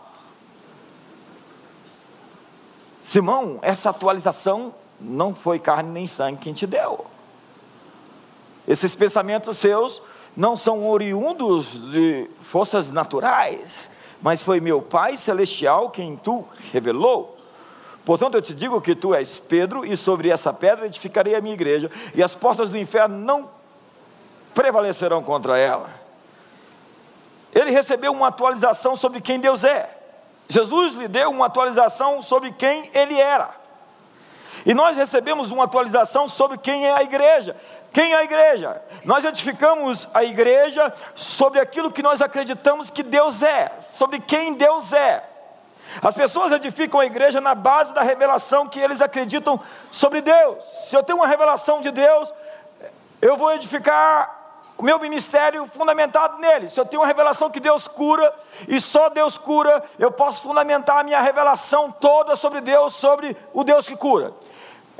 [3.03, 7.05] Simão, essa atualização não foi carne nem sangue quem te deu.
[8.67, 9.99] Esses pensamentos seus
[10.37, 13.89] não são oriundos de forças naturais,
[14.21, 17.38] mas foi meu Pai celestial quem tu revelou.
[18.05, 21.53] Portanto, eu te digo que tu és Pedro, e sobre essa pedra edificarei a minha
[21.53, 23.49] igreja, e as portas do inferno não
[24.53, 25.89] prevalecerão contra ela.
[27.53, 29.97] Ele recebeu uma atualização sobre quem Deus é.
[30.47, 33.59] Jesus lhe deu uma atualização sobre quem ele era.
[34.65, 37.55] E nós recebemos uma atualização sobre quem é a igreja.
[37.93, 38.81] Quem é a igreja?
[39.05, 44.93] Nós edificamos a igreja sobre aquilo que nós acreditamos que Deus é, sobre quem Deus
[44.93, 45.23] é.
[46.01, 49.59] As pessoas edificam a igreja na base da revelação que eles acreditam
[49.91, 50.63] sobre Deus.
[50.63, 52.33] Se eu tenho uma revelação de Deus,
[53.21, 54.37] eu vou edificar
[54.77, 56.69] o meu ministério fundamentado nele.
[56.69, 58.33] Se eu tenho uma revelação que Deus cura,
[58.67, 63.63] e só Deus cura, eu posso fundamentar a minha revelação toda sobre Deus, sobre o
[63.65, 64.31] Deus que cura.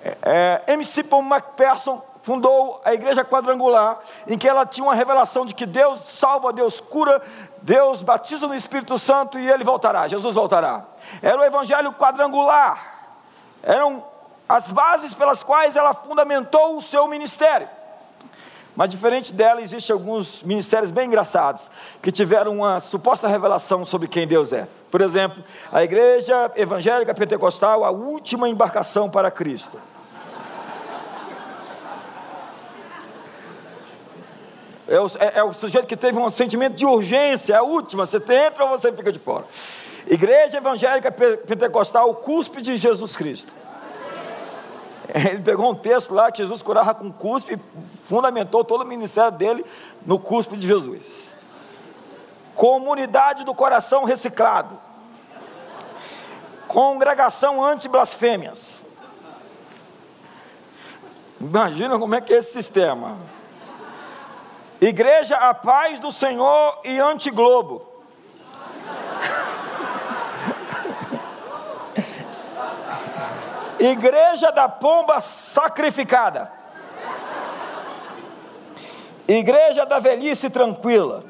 [0.04, 5.48] É, é MC Paul McPherson fundou a igreja quadrangular, em que ela tinha uma revelação
[5.48, 7.20] de que Deus salva, Deus cura,
[7.64, 10.86] Deus batiza no Espírito Santo e ele voltará, Jesus voltará.
[11.24, 13.18] Era o evangelho quadrangular,
[13.64, 14.04] eram
[14.48, 17.68] as bases pelas quais ela fundamentou o seu ministério.
[18.76, 21.68] Mas diferente dela, existem alguns ministérios bem engraçados
[22.00, 24.68] que tiveram uma suposta revelação sobre quem Deus é.
[24.92, 29.80] Por exemplo, a igreja evangélica pentecostal, a última embarcação para Cristo.
[34.90, 38.08] É o, é, é o, sujeito que teve um sentimento de urgência, é a última,
[38.08, 39.46] você entra ou você fica de fora.
[40.08, 43.52] Igreja Evangélica Pentecostal, o cuspe de Jesus Cristo.
[45.14, 47.60] Ele pegou um texto lá que Jesus curava com cuspe e
[48.08, 49.64] fundamentou todo o ministério dele
[50.04, 51.30] no cuspe de Jesus.
[52.56, 54.76] Comunidade do coração reciclado.
[56.68, 58.82] Congregação anti-blasfêmias.
[61.40, 63.18] Imagina como é que é esse sistema.
[64.82, 67.86] Igreja a paz do Senhor e anti-globo.
[73.78, 76.50] Igreja da pomba sacrificada.
[79.28, 81.26] Igreja da velhice tranquila.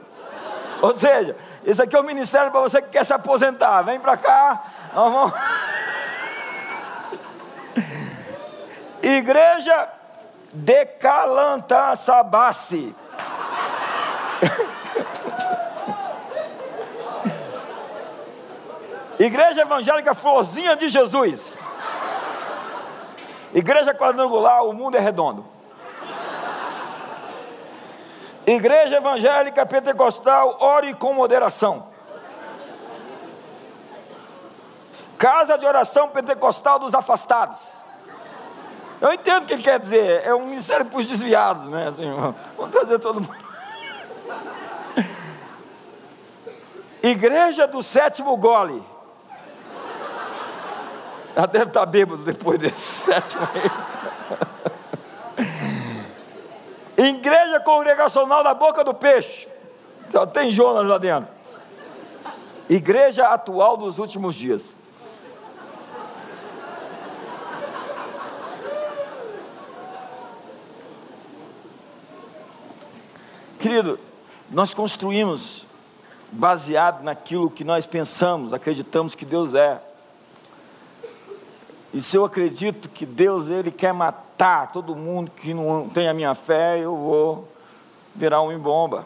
[0.82, 1.36] Ou seja,
[1.66, 3.82] isso aqui é o ministério para você que quer se aposentar.
[3.82, 4.64] Vem para cá.
[4.94, 5.34] Vamos...
[9.02, 9.90] Igreja
[10.54, 12.96] de Calantaçabace.
[19.20, 21.56] Igreja evangélica Florzinha de Jesus.
[23.54, 25.46] Igreja quadrangular, o mundo é redondo.
[28.46, 31.88] Igreja evangélica pentecostal, ore com moderação.
[35.18, 37.79] Casa de oração pentecostal dos afastados.
[39.02, 41.88] Eu entendo o que ele quer dizer, é um ministério para os desviados, né?
[41.88, 42.12] Assim,
[42.58, 43.50] vamos trazer todo mundo.
[47.02, 48.84] Igreja do sétimo gole.
[51.34, 53.72] Já deve estar bêbado depois desse sétimo aí.
[57.08, 59.48] Igreja congregacional da boca do peixe.
[60.12, 61.32] Só tem Jonas lá dentro.
[62.70, 64.70] Igreja atual dos últimos dias.
[73.60, 74.00] Querido,
[74.50, 75.66] nós construímos
[76.32, 79.82] baseado naquilo que nós pensamos, acreditamos que Deus é.
[81.94, 86.14] E se eu acredito que Deus ele quer matar todo mundo que não tem a
[86.14, 87.50] minha fé, eu vou
[88.16, 89.06] virar um embomba.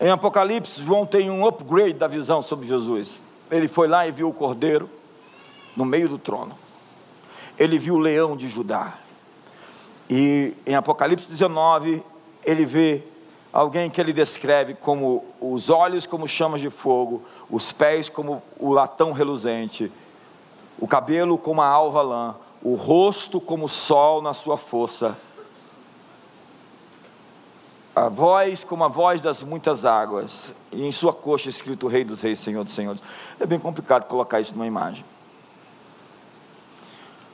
[0.00, 3.22] Em Apocalipse, João tem um upgrade da visão sobre Jesus.
[3.52, 4.95] Ele foi lá e viu o cordeiro
[5.76, 6.56] no meio do trono.
[7.58, 8.94] Ele viu o leão de Judá.
[10.08, 12.02] E em Apocalipse 19,
[12.44, 13.02] ele vê
[13.52, 18.70] alguém que ele descreve como os olhos como chamas de fogo, os pés como o
[18.70, 19.90] latão reluzente,
[20.78, 25.16] o cabelo como a alva lã, o rosto como o sol na sua força,
[27.94, 32.20] a voz como a voz das muitas águas, e em sua coxa escrito Rei dos
[32.20, 33.00] Reis, Senhor dos Senhores.
[33.40, 35.02] É bem complicado colocar isso numa imagem.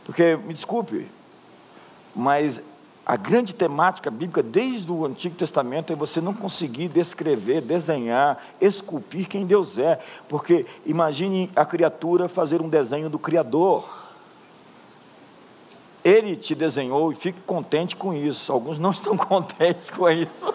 [0.04, 1.06] Porque, me desculpe,
[2.14, 2.62] mas
[3.04, 9.28] a grande temática bíblica desde o Antigo Testamento é você não conseguir descrever, desenhar, esculpir
[9.28, 9.98] quem Deus é,
[10.28, 13.88] porque imagine a criatura fazer um desenho do Criador.
[16.04, 18.52] Ele te desenhou e fique contente com isso.
[18.52, 20.52] Alguns não estão contentes com isso.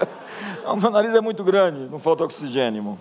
[0.66, 2.98] o meu nariz é muito grande, não falta oxigênio.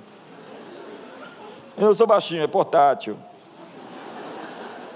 [1.77, 3.17] Eu sou baixinho, é portátil.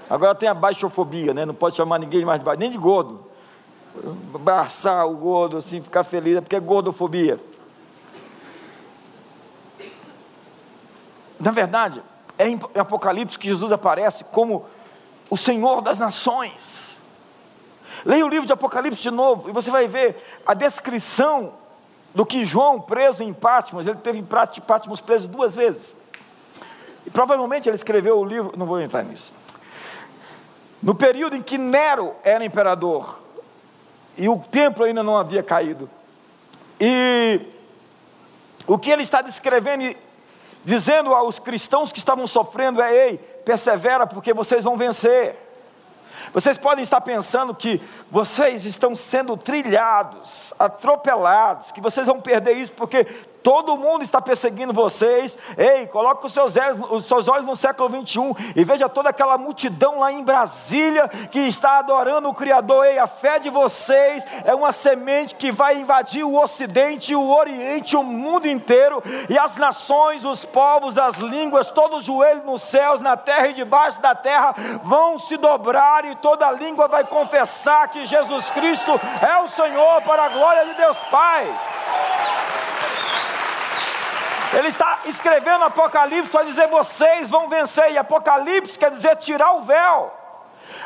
[0.08, 1.44] Agora tem a baixofobia, né?
[1.44, 3.24] Não pode chamar ninguém mais de baixo, nem de gordo.
[4.34, 7.38] Abraçar o gordo, assim, ficar feliz, é porque é gordofobia.
[11.40, 12.02] Na verdade,
[12.38, 14.64] é em Apocalipse que Jesus aparece como
[15.28, 17.00] o Senhor das nações.
[18.04, 21.54] Leia o livro de Apocalipse de novo e você vai ver a descrição
[22.14, 25.92] do que João, preso em Patmos, ele teve em Patmos preso duas vezes.
[27.04, 29.32] E provavelmente ele escreveu o livro, não vou entrar nisso.
[30.82, 33.18] No período em que Nero era imperador
[34.16, 35.88] e o templo ainda não havia caído,
[36.78, 37.40] E
[38.66, 39.96] o que ele está descrevendo e
[40.64, 45.36] dizendo aos cristãos que estavam sofrendo é: ei, persevera, porque vocês vão vencer.
[46.32, 52.72] Vocês podem estar pensando que vocês estão sendo trilhados, atropelados, que vocês vão perder isso
[52.72, 53.06] porque
[53.46, 55.38] todo mundo está perseguindo vocês.
[55.56, 59.38] Ei, coloque os seus, olhos, os seus olhos no século 21 e veja toda aquela
[59.38, 62.84] multidão lá em Brasília que está adorando o Criador.
[62.84, 67.96] Ei, a fé de vocês é uma semente que vai invadir o Ocidente, o Oriente,
[67.96, 73.00] o mundo inteiro, e as nações, os povos, as línguas, todo o joelho nos céus,
[73.00, 78.06] na terra e debaixo da terra vão se dobrar e toda língua vai confessar que
[78.06, 78.90] Jesus Cristo
[79.22, 81.46] é o Senhor para a glória de Deus Pai.
[84.56, 87.92] Ele está escrevendo Apocalipse para dizer: vocês vão vencer.
[87.92, 90.10] E Apocalipse quer dizer tirar o véu.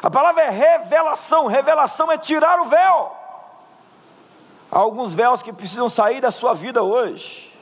[0.03, 1.47] A palavra é revelação.
[1.47, 3.17] Revelação é tirar o véu.
[4.73, 7.57] Há alguns véus que precisam sair da sua vida hoje.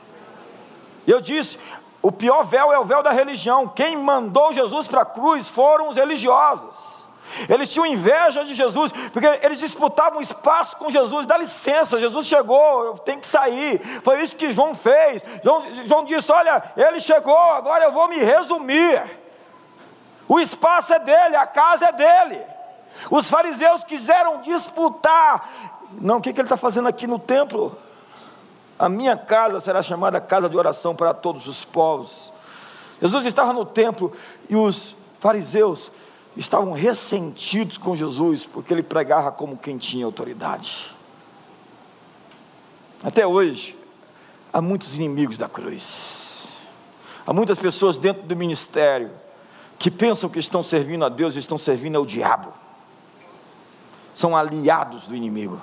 [1.05, 1.59] Eu disse:
[2.01, 3.67] o pior véu é o véu da religião.
[3.67, 6.98] Quem mandou Jesus para a cruz foram os religiosos.
[7.47, 11.25] Eles tinham inveja de Jesus, porque eles disputavam espaço com Jesus.
[11.25, 13.79] Dá licença, Jesus chegou, eu tenho que sair.
[14.03, 15.23] Foi isso que João fez.
[15.43, 19.01] João, João disse: Olha, ele chegou, agora eu vou me resumir.
[20.27, 22.41] O espaço é dele, a casa é dele.
[23.09, 25.49] Os fariseus quiseram disputar.
[25.93, 27.75] Não, o que, que ele está fazendo aqui no templo?
[28.77, 32.31] A minha casa será chamada casa de oração para todos os povos.
[33.01, 34.11] Jesus estava no templo
[34.49, 35.91] e os fariseus
[36.37, 40.95] estavam ressentidos com Jesus, porque ele pregava como quem tinha autoridade.
[43.03, 43.77] Até hoje,
[44.51, 46.47] há muitos inimigos da cruz.
[47.25, 49.11] Há muitas pessoas dentro do ministério
[49.77, 52.53] que pensam que estão servindo a Deus e estão servindo ao diabo.
[54.13, 55.61] São aliados do inimigo.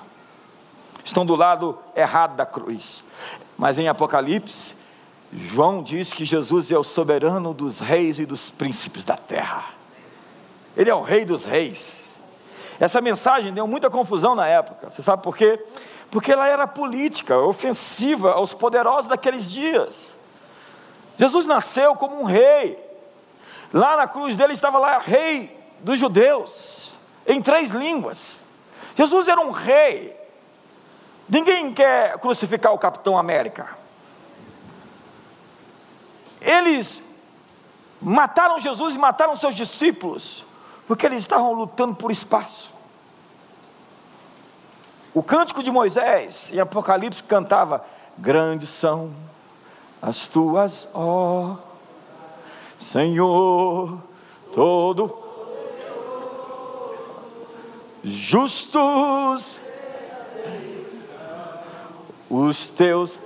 [1.05, 3.03] Estão do lado errado da cruz.
[3.57, 4.73] Mas em Apocalipse,
[5.31, 9.76] João diz que Jesus é o soberano dos reis e dos príncipes da terra.
[10.77, 12.15] Ele é o rei dos reis.
[12.79, 14.91] Essa mensagem deu muita confusão na época.
[14.91, 15.59] Você sabe por quê?
[16.11, 20.15] Porque ela era política, ofensiva aos poderosos daqueles dias.
[21.17, 22.77] Jesus nasceu como um rei.
[23.73, 26.93] Lá na cruz dele estava lá rei dos judeus,
[27.25, 28.39] em três línguas.
[28.95, 30.15] Jesus era um rei.
[31.27, 33.67] Ninguém quer crucificar o Capitão América.
[36.39, 37.01] Eles
[37.99, 40.46] mataram Jesus e mataram seus discípulos
[40.87, 42.71] porque eles estavam lutando por espaço.
[45.13, 47.83] O cântico de Moisés em Apocalipse cantava:
[48.17, 49.11] Grandes são
[50.01, 51.55] as tuas, ó
[52.79, 53.97] Senhor,
[54.53, 55.17] todo
[58.03, 59.55] justos
[62.29, 63.17] os teus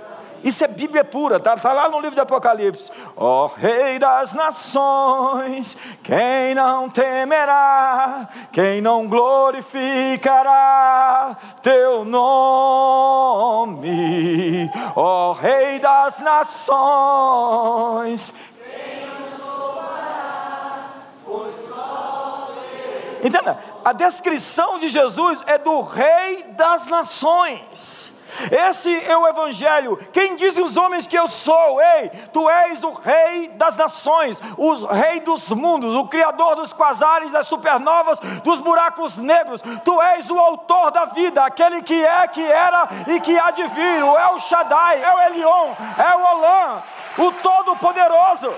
[0.44, 2.90] isso é Bíblia pura, está tá lá no livro de Apocalipse.
[3.16, 13.88] Ó oh, Rei das Nações, quem não temerá, quem não glorificará teu nome,
[14.96, 18.32] ó oh, Rei das Nações.
[23.22, 28.11] Entenda, a descrição de Jesus é do Rei das Nações.
[28.50, 29.96] Esse é o Evangelho.
[30.12, 31.80] Quem dizem os homens que eu sou?
[31.80, 37.30] Ei, tu és o Rei das nações, o Rei dos mundos, o Criador dos quasares,
[37.30, 39.62] das supernovas, dos buracos negros.
[39.84, 43.66] Tu és o Autor da vida, aquele que é, que era e que há de
[43.68, 44.02] vir.
[44.02, 46.82] O El Shaddai, é o Elion, é o Olam,
[47.18, 48.52] o Todo-Poderoso.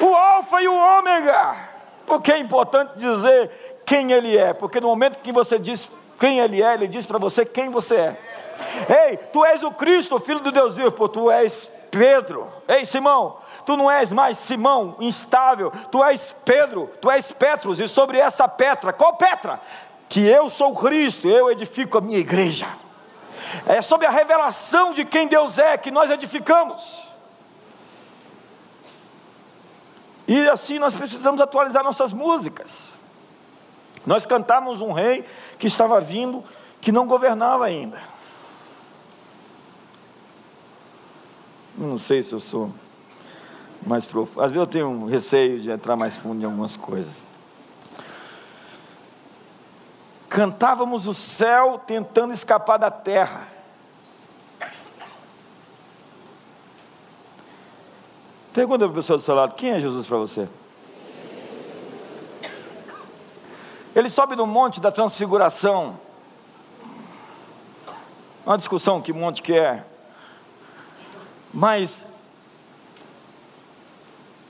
[0.00, 1.56] O Alfa e o Ômega.
[2.06, 5.88] Porque é importante dizer quem Ele é, porque no momento que você diz
[6.18, 8.16] quem Ele é, Ele diz para você quem você é.
[9.08, 12.50] Ei, tu és o Cristo, filho do Deus vivo, tu és Pedro.
[12.66, 17.86] Ei, Simão, tu não és mais Simão, instável, tu és Pedro, tu és Petros, e
[17.86, 19.60] sobre essa Petra, qual Petra?
[20.08, 22.66] Que eu sou Cristo, eu edifico a minha igreja.
[23.66, 27.06] É sobre a revelação de quem Deus é que nós edificamos.
[30.26, 32.98] E assim nós precisamos atualizar nossas músicas.
[34.06, 35.24] Nós cantamos um rei
[35.58, 36.44] que estava vindo,
[36.80, 38.00] que não governava ainda.
[41.76, 42.72] Não sei se eu sou
[43.86, 44.42] mais profundo.
[44.42, 47.22] Às vezes eu tenho um receio de entrar mais fundo em algumas coisas.
[50.28, 53.48] Cantávamos o céu tentando escapar da terra.
[58.52, 60.48] Pergunta para o pessoal do seu lado: quem é Jesus para você?
[63.98, 65.98] Ele sobe no monte da transfiguração.
[68.46, 69.84] uma discussão que monte quer.
[71.52, 72.06] Mas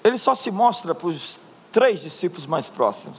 [0.04, 1.40] ele só se mostra para os
[1.72, 3.16] três discípulos mais próximos.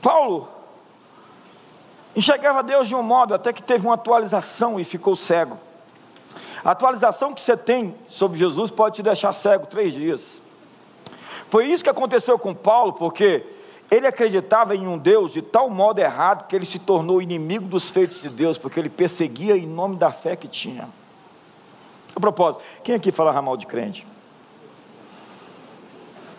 [0.00, 0.48] Paulo
[2.16, 5.58] enxergava Deus de um modo até que teve uma atualização e ficou cego.
[6.64, 10.47] A atualização que você tem sobre Jesus pode te deixar cego três dias.
[11.50, 13.44] Foi isso que aconteceu com Paulo, porque
[13.90, 17.90] ele acreditava em um Deus de tal modo errado que ele se tornou inimigo dos
[17.90, 20.86] feitos de Deus, porque ele perseguia em nome da fé que tinha.
[22.14, 24.06] A propósito, quem aqui fala mal de crente?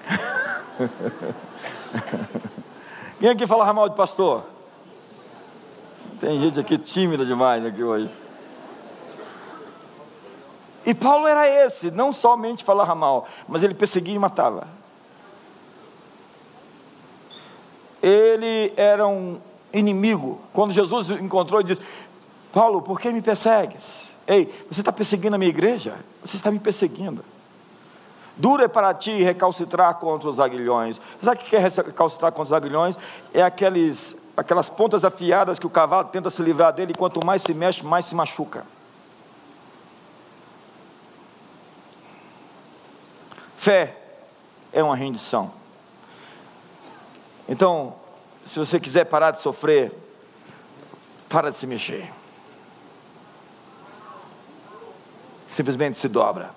[3.20, 4.43] quem aqui fala mal de pastor?
[6.20, 8.12] Tem gente aqui tímida demais aqui hoje.
[10.86, 14.78] E Paulo era esse, não somente falava mal, mas ele perseguia e matava.
[18.01, 19.39] Ele era um
[19.73, 20.39] inimigo.
[20.53, 21.81] Quando Jesus encontrou e disse:
[22.51, 24.13] Paulo, por que me persegues?
[24.27, 25.95] Ei, você está perseguindo a minha igreja?
[26.23, 27.23] Você está me perseguindo.
[28.37, 30.99] Duro é para ti recalcitrar contra os aguilhões.
[31.21, 32.97] Sabe o que é recalcitrar contra os aguilhões?
[33.33, 37.41] É aqueles, aquelas pontas afiadas que o cavalo tenta se livrar dele, e quanto mais
[37.41, 38.65] se mexe, mais se machuca.
[43.57, 43.97] Fé
[44.71, 45.59] é uma rendição.
[47.49, 47.95] Então,
[48.45, 49.91] se você quiser parar de sofrer,
[51.27, 52.07] para de se mexer.
[55.47, 56.51] Simplesmente se dobra.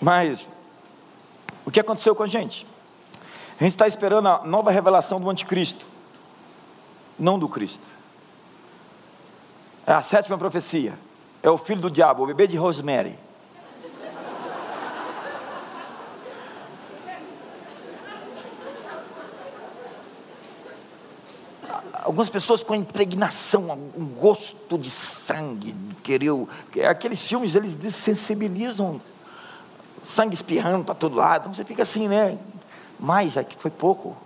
[0.00, 0.46] Mas,
[1.64, 2.66] o que aconteceu com a gente?
[3.58, 5.86] A gente está esperando a nova revelação do anticristo,
[7.16, 7.86] não do Cristo.
[9.86, 10.98] É a sétima profecia.
[11.40, 13.16] É o filho do diabo, o bebê de Rosemary.
[22.14, 26.30] Algumas pessoas com impregnação, um gosto de sangue, querer.
[26.88, 29.02] Aqueles filmes, eles desensibilizam,
[30.04, 31.52] sangue espirrando para todo lado.
[31.52, 32.38] Você fica assim, né?
[33.00, 34.16] Mas aqui foi pouco.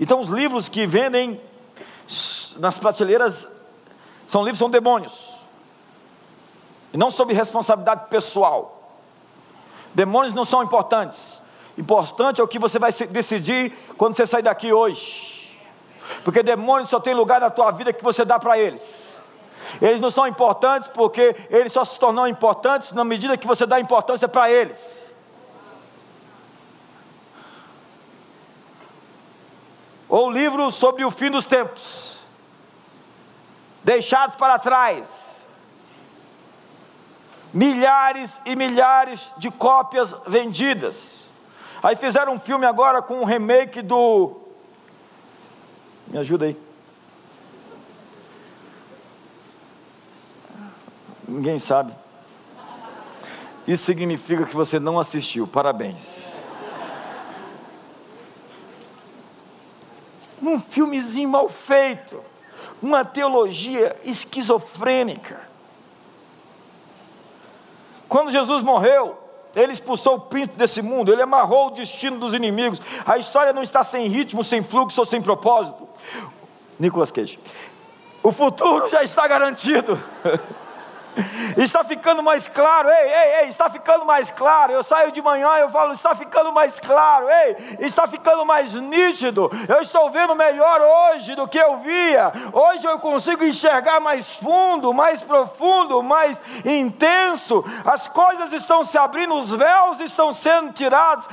[0.00, 1.40] Então os livros que vendem
[2.56, 3.48] nas prateleiras
[4.26, 5.46] são livros, são demônios.
[6.92, 8.98] E não sob responsabilidade pessoal.
[9.94, 11.37] Demônios não são importantes.
[11.78, 15.56] Importante é o que você vai decidir quando você sair daqui hoje.
[16.24, 19.06] Porque demônios só tem lugar na tua vida que você dá para eles.
[19.80, 23.78] Eles não são importantes porque eles só se tornam importantes na medida que você dá
[23.78, 25.08] importância para eles.
[30.08, 32.26] Ou livro sobre o fim dos tempos,
[33.84, 35.46] deixados para trás.
[37.54, 41.27] Milhares e milhares de cópias vendidas.
[41.82, 44.40] Aí fizeram um filme agora com um remake do.
[46.08, 46.56] Me ajuda aí.
[51.26, 51.92] Ninguém sabe.
[53.66, 55.46] Isso significa que você não assistiu.
[55.46, 56.36] Parabéns.
[60.42, 62.22] Um filmezinho mal feito.
[62.80, 65.46] Uma teologia esquizofrênica.
[68.08, 72.80] Quando Jesus morreu, ele expulsou o príncipe desse mundo, ele amarrou o destino dos inimigos.
[73.06, 75.88] A história não está sem ritmo, sem fluxo ou sem propósito.
[76.78, 77.38] Nicolas Cage.
[78.22, 79.98] O futuro já está garantido.
[81.56, 84.72] Está ficando mais claro, ei, ei, ei, está ficando mais claro.
[84.72, 88.74] Eu saio de manhã e eu falo, está ficando mais claro, ei, está ficando mais
[88.74, 89.50] nítido.
[89.68, 92.32] Eu estou vendo melhor hoje do que eu via.
[92.52, 97.64] Hoje eu consigo enxergar mais fundo, mais profundo, mais intenso.
[97.84, 101.28] As coisas estão se abrindo, os véus estão sendo tirados.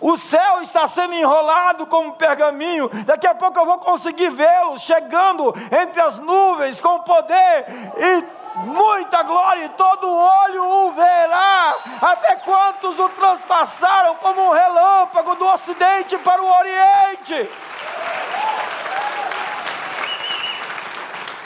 [0.00, 2.90] O céu está sendo enrolado como pergaminho.
[3.06, 7.64] Daqui a pouco eu vou conseguir vê-lo chegando entre as nuvens com poder
[7.96, 15.34] e muita glória, e todo olho o verá, até quantos o transpassaram como um relâmpago
[15.34, 17.50] do ocidente para o oriente.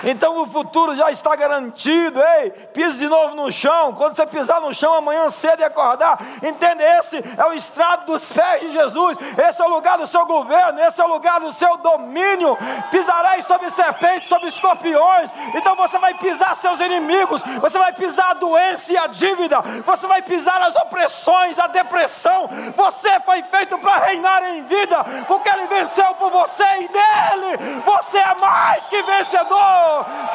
[0.05, 2.21] Então o futuro já está garantido.
[2.23, 3.95] Ei, pise de novo no chão.
[3.95, 6.83] Quando você pisar no chão amanhã cedo e acordar, entende?
[6.83, 9.19] Esse é o estrado dos pés de Jesus.
[9.37, 10.81] Esse é o lugar do seu governo.
[10.81, 12.57] Esse é o lugar do seu domínio.
[12.91, 15.31] Pisarei sobre serpentes, sobre escorpiões.
[15.55, 17.43] Então você vai pisar seus inimigos.
[17.61, 19.61] Você vai pisar a doença e a dívida.
[19.85, 22.49] Você vai pisar as opressões, a depressão.
[22.77, 28.19] Você foi feito para reinar em vida, porque Ele venceu por você e nele você
[28.19, 29.88] é mais que vencedor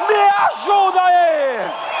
[0.08, 1.94] me ajuda aí.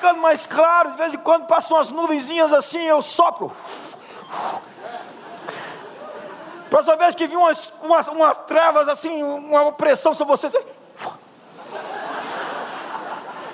[0.00, 3.54] ficando mais claro, de vez em quando passam umas nuvenzinhas assim, eu sopro.
[6.70, 10.64] Próxima vez que vi umas, umas, umas trevas assim, uma opressão sobre você, você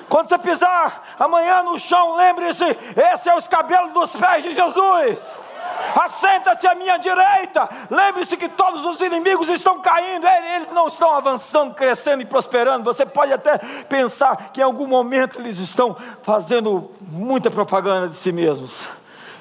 [0.08, 2.64] quando você pisar amanhã no chão, lembre-se:
[3.12, 5.45] esse é os cabelos dos pés de Jesus.
[5.94, 7.68] Assenta-te à minha direita.
[7.90, 12.84] Lembre-se que todos os inimigos estão caindo, eles não estão avançando, crescendo e prosperando.
[12.84, 13.58] Você pode até
[13.88, 18.86] pensar que em algum momento eles estão fazendo muita propaganda de si mesmos.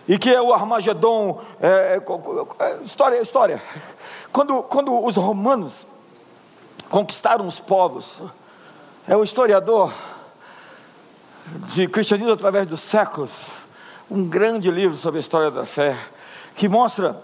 [0.07, 3.61] E que é o Armagedon, é, é, é, história, história.
[4.31, 5.87] Quando, quando os romanos
[6.89, 8.21] conquistaram os povos,
[9.07, 9.91] é o historiador
[11.67, 13.49] de cristianismo através dos séculos,
[14.09, 15.97] um grande livro sobre a história da fé,
[16.55, 17.21] que mostra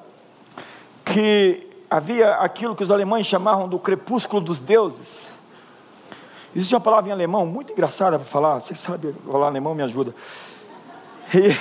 [1.06, 5.32] que havia aquilo que os alemães chamavam do crepúsculo dos deuses.
[6.56, 10.14] Existe uma palavra em alemão muito engraçada para falar, você sabe falar alemão, me ajuda.
[11.34, 11.56] E,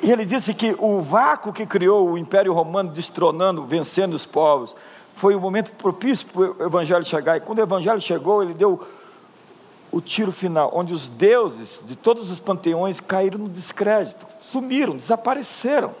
[0.06, 4.76] e ele disse que o vácuo que criou o Império Romano, destronando, vencendo os povos,
[5.14, 7.36] foi o momento propício para o Evangelho chegar.
[7.36, 8.86] E quando o Evangelho chegou, ele deu
[9.92, 15.94] o tiro final, onde os deuses de todos os panteões caíram no descrédito, sumiram, desapareceram,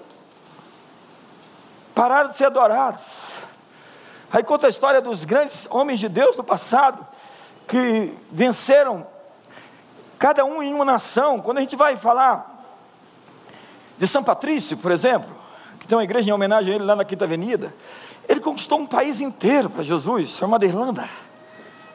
[1.94, 3.30] pararam de ser adorados.
[4.32, 7.06] Aí conta a história dos grandes homens de Deus do passado,
[7.66, 9.06] que venceram,
[10.18, 11.40] cada um em uma nação.
[11.40, 12.64] Quando a gente vai falar
[13.96, 15.30] de São Patrício, por exemplo,
[15.78, 17.74] que tem uma igreja em homenagem a ele lá na Quinta Avenida,
[18.28, 21.08] ele conquistou um país inteiro para Jesus, chamado Irlanda.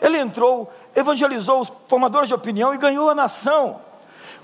[0.01, 3.81] Ele entrou evangelizou os formadores de opinião e ganhou a nação.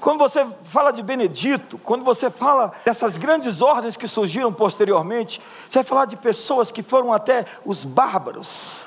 [0.01, 5.39] Quando você fala de Benedito, quando você fala dessas grandes ordens que surgiram posteriormente,
[5.69, 8.77] você vai falar de pessoas que foram até os bárbaros,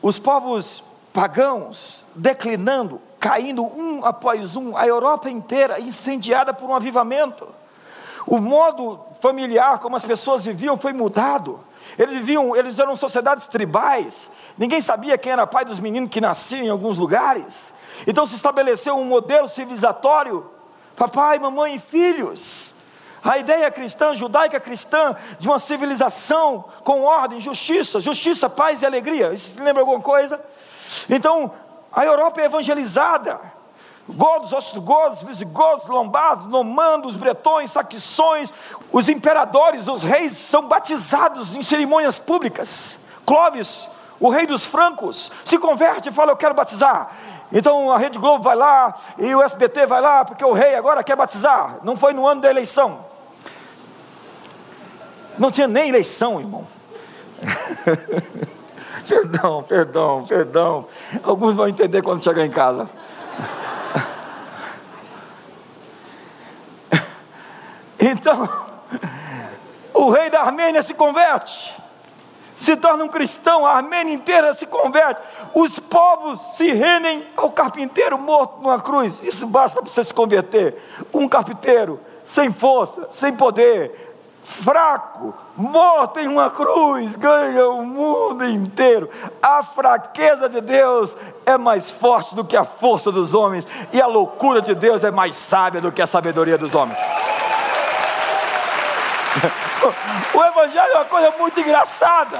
[0.00, 7.48] os povos pagãos, declinando, caindo um após um, a Europa inteira incendiada por um avivamento.
[8.24, 11.58] O modo familiar como as pessoas viviam foi mudado.
[11.98, 14.30] Eles viviam, eles eram sociedades tribais.
[14.56, 17.72] Ninguém sabia quem era pai dos meninos que nasciam em alguns lugares.
[18.06, 20.50] Então se estabeleceu um modelo civilizatório:
[20.96, 22.72] papai, mamãe e filhos.
[23.22, 29.32] A ideia cristã, judaica cristã, de uma civilização com ordem, justiça, justiça, paz e alegria.
[29.32, 30.40] Isso lembra alguma coisa?
[31.10, 31.52] Então,
[31.92, 33.58] a Europa é evangelizada
[34.08, 38.52] godos, ostrogodos, visigodos, lombardos, nomandos, bretões, saxões,
[38.90, 43.04] os imperadores, os reis são batizados em cerimônias públicas.
[43.26, 43.88] Clovis,
[44.18, 47.10] o rei dos francos, se converte e fala: Eu quero batizar.
[47.52, 51.02] Então a Rede Globo vai lá e o SBT vai lá, porque o rei agora
[51.02, 51.78] quer batizar.
[51.82, 53.06] Não foi no ano da eleição.
[55.38, 56.66] Não tinha nem eleição, irmão.
[59.08, 60.86] perdão, perdão, perdão.
[61.22, 62.88] Alguns vão entender quando chegar em casa.
[68.00, 68.48] Então,
[69.92, 71.74] o rei da Armênia se converte,
[72.58, 75.20] se torna um cristão, a Armênia inteira se converte,
[75.54, 79.20] os povos se rendem ao carpinteiro morto numa cruz.
[79.22, 80.76] Isso basta para você se converter.
[81.14, 84.12] Um carpinteiro sem força, sem poder,
[84.44, 89.08] fraco, morto em uma cruz, ganha o mundo inteiro.
[89.40, 94.06] A fraqueza de Deus é mais forte do que a força dos homens, e a
[94.06, 96.98] loucura de Deus é mais sábia do que a sabedoria dos homens.
[100.38, 102.38] O Evangelho é uma coisa muito engraçada.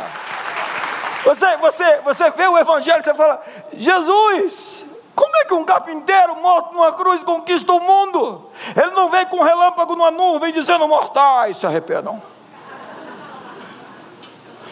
[1.25, 3.43] Você, você, você vê o Evangelho e você fala:
[3.73, 4.85] Jesus,
[5.17, 8.49] como é que um carpinteiro morto numa cruz conquista o mundo?
[8.77, 12.23] Ele não vem com um relâmpago numa nuvem dizendo: mortais se arrependam.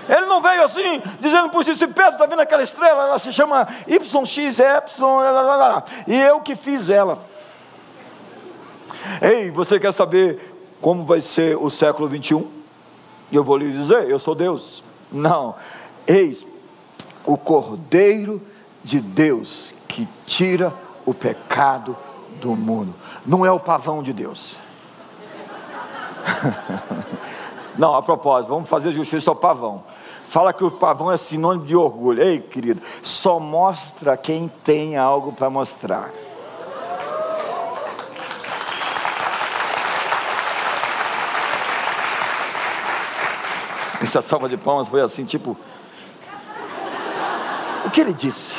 [0.09, 3.33] Ele não veio assim, dizendo por si, se Pedro está vendo aquela estrela, ela se
[3.33, 5.21] chama YX, Epsilon,
[6.07, 7.19] e eu que fiz ela.
[9.21, 12.56] Ei, você quer saber como vai ser o século 21?
[13.31, 14.83] Eu vou lhe dizer: eu sou Deus.
[15.11, 15.55] Não,
[16.07, 16.47] eis
[17.25, 18.41] o Cordeiro
[18.83, 20.73] de Deus que tira
[21.05, 21.97] o pecado
[22.41, 22.95] do mundo.
[23.25, 24.57] Não é o pavão de Deus.
[27.77, 29.85] Não, a propósito, vamos fazer justiça ao pavão.
[30.29, 32.23] Fala que o pavão é sinônimo de orgulho.
[32.23, 36.11] Ei, querido, só mostra quem tem algo para mostrar.
[44.17, 45.57] Essa salva de palmas foi assim, tipo.
[47.85, 48.57] O que ele disse?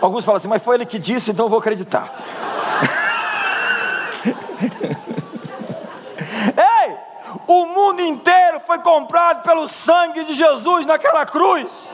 [0.00, 2.10] Alguns falam assim, mas foi ele que disse, então eu vou acreditar.
[6.56, 6.96] Ei!
[7.46, 11.92] O mundo inteiro foi comprado pelo sangue de Jesus naquela cruz.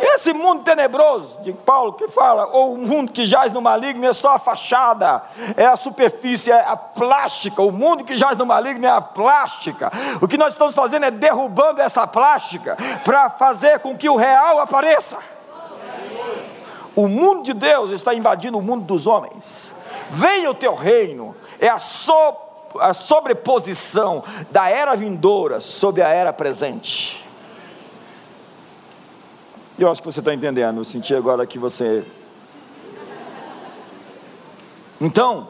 [0.00, 4.12] Esse mundo tenebroso de Paulo que fala, ou o mundo que jaz no maligno é
[4.12, 5.22] só a fachada,
[5.56, 7.60] é a superfície, é a plástica.
[7.62, 9.90] O mundo que jaz no maligno é a plástica.
[10.20, 14.58] O que nós estamos fazendo é derrubando essa plástica para fazer com que o real
[14.58, 15.18] apareça.
[16.96, 19.72] O mundo de Deus está invadindo o mundo dos homens.
[20.10, 21.78] Venha o teu reino, é a,
[22.80, 27.19] a sobreposição da era vindoura sobre a era presente.
[29.80, 32.04] Eu acho que você está entendendo, eu senti agora que você.
[35.00, 35.48] Então,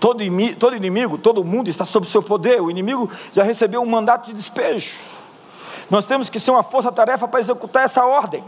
[0.00, 3.86] todo inimigo, todo inimigo, todo mundo está sob seu poder, o inimigo já recebeu um
[3.86, 4.96] mandato de despejo.
[5.90, 8.42] Nós temos que ser uma força-tarefa para executar essa ordem.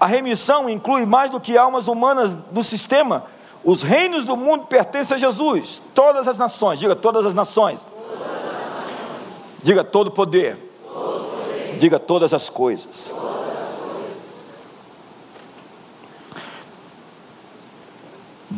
[0.00, 3.24] A remissão inclui mais do que almas humanas do sistema.
[3.62, 5.80] Os reinos do mundo pertencem a Jesus.
[5.94, 7.82] Todas as nações, diga todas as nações.
[7.82, 9.62] Todas as nações.
[9.62, 10.56] Diga todo poder.
[10.92, 11.78] todo poder.
[11.78, 13.14] Diga todas as coisas.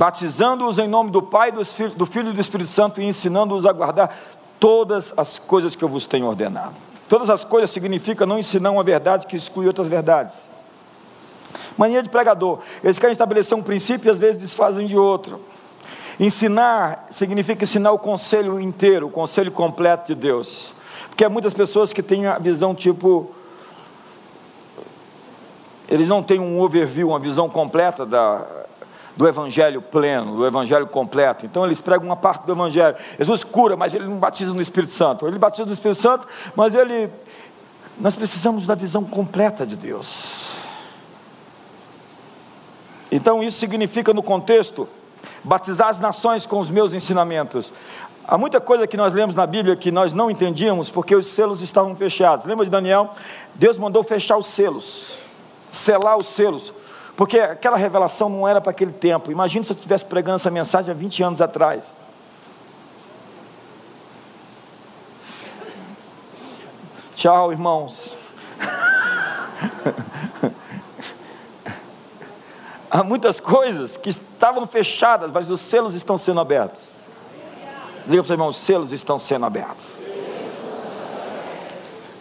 [0.00, 1.62] Batizando-os em nome do Pai, do
[2.06, 4.16] Filho e do Espírito Santo e ensinando-os a guardar
[4.58, 6.72] todas as coisas que eu vos tenho ordenado.
[7.06, 10.48] Todas as coisas significa não ensinar uma verdade que exclui outras verdades.
[11.76, 15.38] Mania de pregador, eles querem estabelecer um princípio e às vezes desfazem de outro.
[16.18, 20.72] Ensinar significa ensinar o conselho inteiro, o conselho completo de Deus.
[21.10, 23.30] Porque há muitas pessoas que têm a visão tipo.
[25.90, 28.59] Eles não têm um overview, uma visão completa da,
[29.16, 31.44] do evangelho pleno, do evangelho completo.
[31.44, 32.96] Então eles pregam uma parte do evangelho.
[33.18, 35.26] Jesus cura, mas ele não batiza no Espírito Santo.
[35.26, 37.10] Ele batiza no Espírito Santo, mas ele
[37.98, 40.52] nós precisamos da visão completa de Deus.
[43.12, 44.88] Então isso significa no contexto
[45.44, 47.72] batizar as nações com os meus ensinamentos.
[48.26, 51.60] Há muita coisa que nós lemos na Bíblia que nós não entendíamos porque os selos
[51.60, 52.46] estavam fechados.
[52.46, 53.10] Lembra de Daniel?
[53.54, 55.16] Deus mandou fechar os selos,
[55.70, 56.72] selar os selos.
[57.20, 59.30] Porque aquela revelação não era para aquele tempo.
[59.30, 61.94] Imagina se eu estivesse pregando essa mensagem há 20 anos atrás.
[67.14, 68.16] Tchau, irmãos.
[72.90, 77.00] Há muitas coisas que estavam fechadas, mas os selos estão sendo abertos.
[78.06, 79.94] Diga para o seu irmão: os selos estão sendo abertos.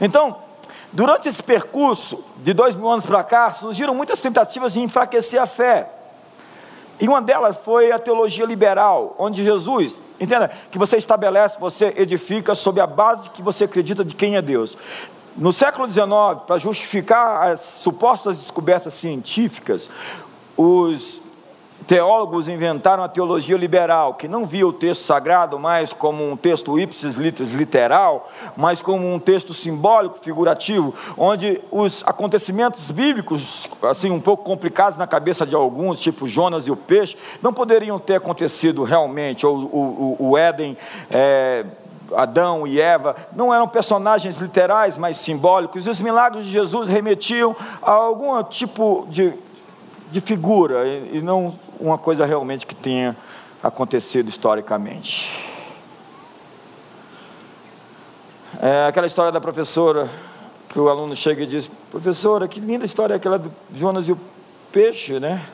[0.02, 0.49] Então,
[0.92, 5.46] Durante esse percurso, de dois mil anos para cá, surgiram muitas tentativas de enfraquecer a
[5.46, 5.88] fé.
[7.00, 12.54] E uma delas foi a teologia liberal, onde Jesus, entenda, que você estabelece, você edifica
[12.56, 14.76] sobre a base que você acredita de quem é Deus.
[15.38, 16.08] No século XIX,
[16.46, 19.90] para justificar as supostas descobertas científicas,
[20.58, 21.19] os
[21.90, 26.80] teólogos inventaram a teologia liberal, que não via o texto sagrado mais como um texto
[26.80, 34.44] ipsis literal, mas como um texto simbólico, figurativo, onde os acontecimentos bíblicos, assim um pouco
[34.44, 39.44] complicados na cabeça de alguns, tipo Jonas e o peixe, não poderiam ter acontecido realmente,
[39.44, 40.78] ou o, o, o Éden.
[41.10, 41.66] É,
[42.16, 47.56] Adão e Eva não eram personagens literais, mas simbólicos, e os milagres de Jesus remetiam
[47.82, 49.32] a algum tipo de,
[50.12, 53.16] de figura e não uma coisa realmente que tenha
[53.64, 55.50] acontecido historicamente.
[58.62, 60.10] É aquela história da professora,
[60.68, 64.12] que o aluno chega e diz: Professora, que linda história é aquela do Jonas e
[64.12, 64.20] o
[64.72, 65.46] peixe, né?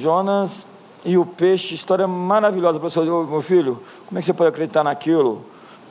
[0.00, 0.66] Jonas
[1.04, 2.78] e o peixe, história maravilhosa.
[2.78, 5.44] Professor, meu filho, como é que você pode acreditar naquilo?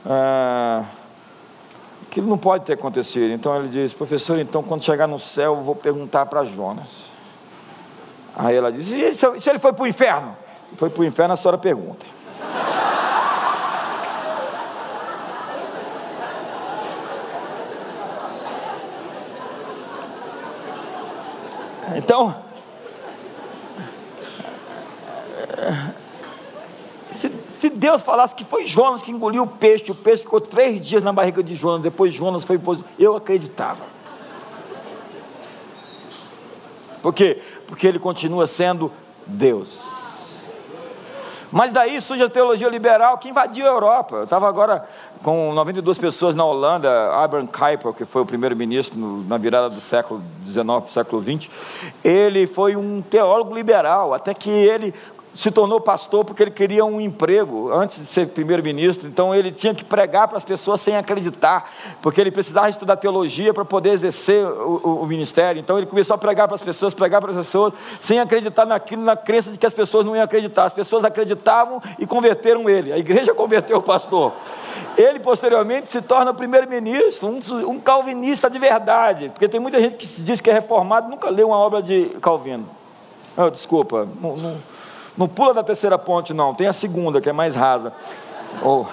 [0.04, 0.84] Ah,
[2.08, 3.32] aquilo não pode ter acontecido.
[3.32, 7.10] Então ele diz: Professor, então quando chegar no céu, eu vou perguntar para Jonas.
[8.36, 10.36] Aí ela disse: e se, se ele foi para o inferno?
[10.76, 12.06] Foi para o inferno, a senhora pergunta.
[21.96, 22.34] Então,
[27.16, 30.84] se, se, Deus falasse que foi Jonas que engoliu o peixe, o peixe ficou três
[30.86, 32.60] dias na barriga de Jonas, depois Jonas foi.
[32.98, 33.84] Eu acreditava.
[37.02, 37.42] Por quê?
[37.70, 38.92] Porque ele continua sendo
[39.26, 40.00] Deus.
[41.52, 44.16] Mas daí surge a teologia liberal que invadiu a Europa.
[44.16, 44.86] Eu estava agora
[45.22, 50.22] com 92 pessoas na Holanda, Abraham Kuyper, que foi o primeiro-ministro na virada do século
[50.44, 51.48] XIX para o século XX.
[52.04, 54.94] Ele foi um teólogo liberal, até que ele
[55.34, 59.08] se tornou pastor porque ele queria um emprego antes de ser primeiro-ministro.
[59.08, 61.70] Então ele tinha que pregar para as pessoas sem acreditar,
[62.02, 65.60] porque ele precisava estudar teologia para poder exercer o, o, o, ministério.
[65.60, 69.04] Então ele começou a pregar para as pessoas, pregar para as pessoas, sem acreditar naquilo,
[69.04, 70.64] na crença de que as pessoas não iam acreditar.
[70.64, 72.92] As pessoas acreditavam e converteram ele.
[72.92, 74.32] A igreja converteu o pastor.
[74.96, 80.06] Ele posteriormente se torna primeiro-ministro, um, um calvinista de verdade, porque tem muita gente que
[80.06, 82.68] se diz que é reformado, nunca leu uma obra de Calvino.
[83.36, 84.79] Oh, desculpa, não, não
[85.16, 86.54] não pula da terceira ponte, não.
[86.54, 87.92] Tem a segunda, que é mais rasa.
[88.62, 88.86] Oh.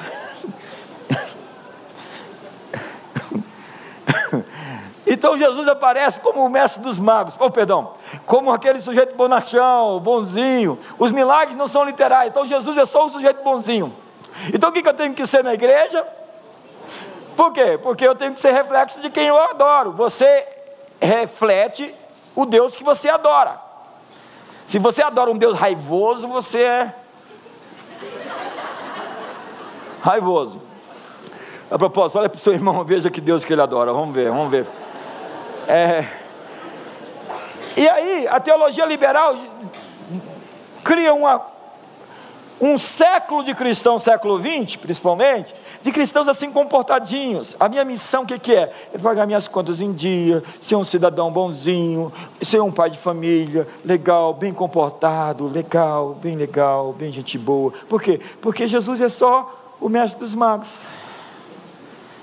[5.10, 7.94] Então Jesus aparece como o mestre dos magos, oh, perdão,
[8.26, 10.78] como aquele sujeito bonachão, bonzinho.
[11.00, 13.96] Os milagres não são literais, então Jesus é só um sujeito bonzinho.
[14.54, 16.06] Então o que eu tenho que ser na igreja?
[17.38, 17.80] Por quê?
[17.82, 19.94] Porque eu tenho que ser reflexo de quem eu adoro.
[19.94, 20.46] Você
[21.00, 21.96] reflete
[22.36, 23.67] o Deus que você adora.
[24.68, 26.94] Se você adora um Deus raivoso, você é
[30.02, 30.62] raivoso.
[31.72, 33.94] A propósito, olha para o seu irmão, veja que Deus que ele adora.
[33.94, 34.68] Vamos ver, vamos ver.
[35.68, 36.06] É...
[37.78, 39.36] E aí, a teologia liberal
[40.84, 41.40] cria uma
[42.60, 47.56] um século de cristãos, século XX principalmente, de cristãos assim comportadinhos.
[47.60, 48.74] A minha missão o que, que é?
[48.94, 53.68] É pagar minhas contas em dia, ser um cidadão bonzinho, ser um pai de família,
[53.86, 57.72] legal, bem comportado, legal, bem legal, bem gente boa.
[57.88, 58.20] Por quê?
[58.42, 60.82] Porque Jesus é só o mestre dos magos.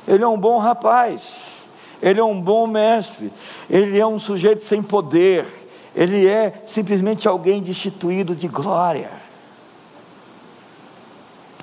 [0.07, 1.65] Ele é um bom rapaz,
[2.03, 3.33] ele é um bom mestre,
[3.71, 5.47] ele é um sujeito sem poder,
[5.95, 9.24] ele é simplesmente alguém destituído de glória.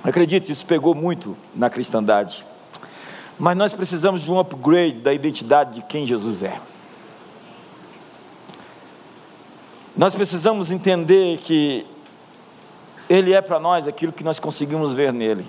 [0.04, 2.44] Acredite, isso pegou muito na cristandade.
[3.38, 6.60] Mas nós precisamos de um upgrade da identidade de quem Jesus é.
[9.96, 11.86] Nós precisamos entender que
[13.08, 15.46] Ele é para nós aquilo que nós conseguimos ver nele.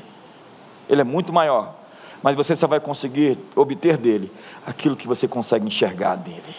[0.90, 1.74] Ele é muito maior,
[2.22, 4.32] mas você só vai conseguir obter dele
[4.68, 6.56] aquilo que você consegue enxergar dele.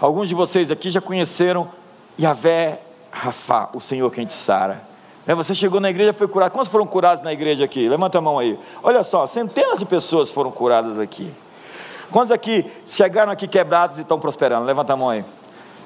[0.00, 1.70] Alguns de vocês aqui já conheceram
[2.18, 2.80] Yahvé
[3.10, 4.89] Rafa, o Senhor quem te sara.
[5.30, 6.50] Né, você chegou na igreja e foi curado.
[6.50, 7.88] Quantos foram curados na igreja aqui?
[7.88, 8.58] Levanta a mão aí.
[8.82, 11.32] Olha só, centenas de pessoas foram curadas aqui.
[12.10, 14.66] Quantos aqui chegaram aqui quebrados e estão prosperando?
[14.66, 15.24] Levanta a mão aí.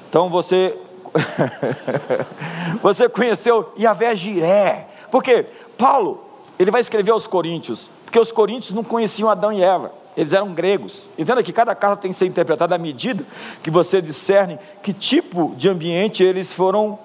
[0.08, 0.74] Então você.
[2.80, 4.88] você conheceu Yahvé Jiré.
[5.10, 5.44] Por quê?
[5.76, 6.24] Paulo,
[6.58, 9.92] ele vai escrever aos Coríntios, porque os Coríntios não conheciam Adão e Eva.
[10.16, 11.06] Eles eram gregos.
[11.18, 13.22] Entenda que cada carta tem que ser interpretada à medida
[13.62, 16.98] que você discerne que tipo de ambiente eles foram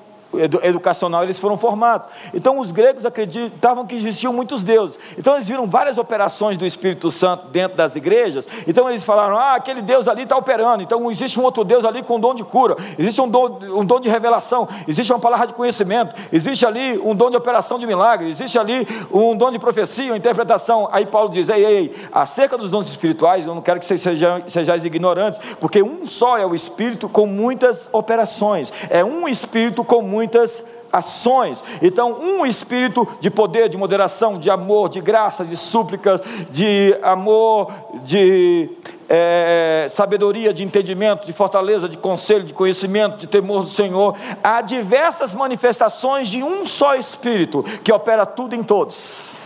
[0.64, 2.08] educacional eles foram formados.
[2.34, 5.00] Então os gregos acreditavam que existiam muitos deuses.
[5.18, 8.48] Então eles viram várias operações do Espírito Santo dentro das igrejas.
[8.68, 10.84] Então eles falaram: ah, aquele Deus ali está operando.
[10.84, 12.76] Então existe um outro Deus ali com dom de cura.
[12.98, 14.68] Existe um dom, um dom de revelação.
[14.88, 16.16] Existe uma palavra de conhecimento.
[16.32, 18.30] Existe ali um dom de operação de milagre.
[18.30, 20.88] Existe ali um dom de profecia, uma interpretação.
[20.92, 24.44] Aí Paulo diz: ei, ei, acerca dos dons espirituais, eu não quero que vocês sejam,
[24.48, 28.72] sejais ignorantes, porque um só é o Espírito com muitas operações.
[28.90, 30.62] É um Espírito com muitas muitas
[30.92, 31.64] ações.
[31.82, 37.72] Então, um espírito de poder, de moderação, de amor, de graça, de súplicas, de amor,
[38.04, 38.70] de
[39.08, 44.14] é, sabedoria, de entendimento, de fortaleza, de conselho, de conhecimento, de temor do Senhor.
[44.44, 49.40] Há diversas manifestações de um só espírito que opera tudo em todos.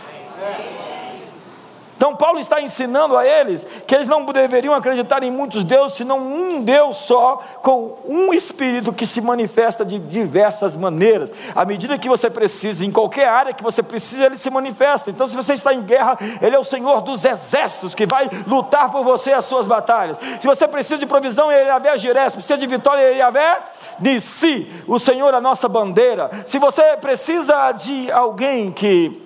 [2.14, 6.62] Paulo está ensinando a eles que eles não deveriam acreditar em muitos deuses, senão um
[6.62, 11.32] Deus só, com um Espírito que se manifesta de diversas maneiras.
[11.54, 15.10] À medida que você precisa, em qualquer área que você precisa, ele se manifesta.
[15.10, 18.90] Então, se você está em guerra, ele é o Senhor dos exércitos que vai lutar
[18.90, 20.16] por você as suas batalhas.
[20.40, 22.28] Se você precisa de provisão, ele é Jiré.
[22.28, 23.62] Se precisa de vitória, ele é Yahvé
[23.98, 24.70] de si.
[24.86, 26.30] O Senhor é a nossa bandeira.
[26.46, 29.23] Se você precisa de alguém que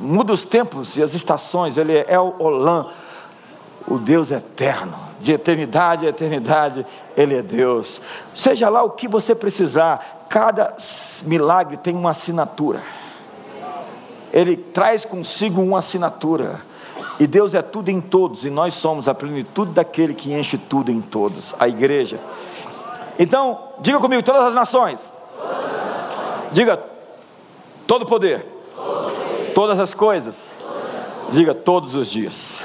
[0.00, 2.90] muda os tempos e as estações, ele é o Olam,
[3.88, 6.84] o Deus eterno, de eternidade a eternidade,
[7.16, 8.00] ele é Deus.
[8.34, 10.74] Seja lá o que você precisar, cada
[11.24, 12.82] milagre tem uma assinatura.
[14.32, 16.60] Ele traz consigo uma assinatura.
[17.18, 20.90] E Deus é tudo em todos, e nós somos a plenitude daquele que enche tudo
[20.90, 22.20] em todos, a igreja.
[23.18, 25.06] Então, diga comigo, todas as nações.
[26.52, 26.78] Diga,
[27.86, 28.56] todo poder
[29.56, 30.48] Todas as coisas.
[31.32, 32.62] Diga todos os dias.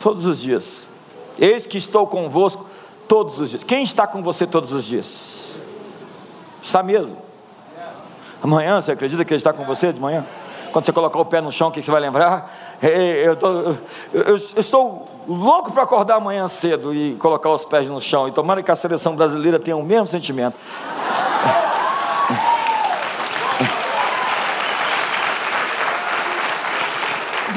[0.00, 0.88] Todos os dias.
[1.38, 2.64] Eis que estou convosco
[3.06, 3.62] todos os dias.
[3.62, 5.54] Quem está com você todos os dias?
[6.62, 7.18] Está mesmo?
[8.42, 10.24] Amanhã, você acredita que ele está com você de manhã?
[10.72, 12.78] Quando você colocar o pé no chão, o que você vai lembrar?
[12.80, 13.76] Eu, tô, eu,
[14.24, 18.28] eu estou louco para acordar amanhã cedo e colocar os pés no chão.
[18.28, 20.56] E tomara que a seleção brasileira tenha o mesmo sentimento.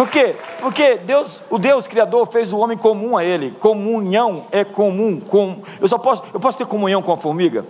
[0.01, 0.35] Por quê?
[0.59, 3.51] Porque Deus, o Deus Criador fez o homem comum a ele.
[3.51, 5.19] Comunhão é comum.
[5.19, 7.63] Com, eu só posso, eu posso ter comunhão com a formiga?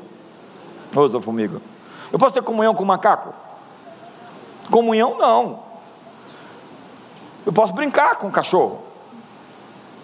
[0.95, 1.61] Ouça a formiga.
[2.09, 3.33] Eu posso ter comunhão com o macaco?
[4.71, 5.59] Comunhão não.
[7.45, 8.81] Eu posso brincar com o cachorro.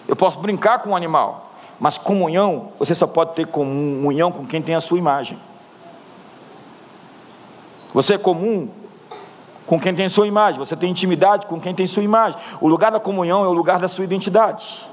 [0.06, 1.54] Eu posso brincar com o animal.
[1.80, 5.40] Mas comunhão, você só pode ter comunhão com quem tem a sua imagem.
[7.94, 8.68] Você é comum
[9.68, 12.40] com quem tem sua imagem, você tem intimidade com quem tem sua imagem.
[12.62, 14.88] O lugar da comunhão é o lugar da sua identidade.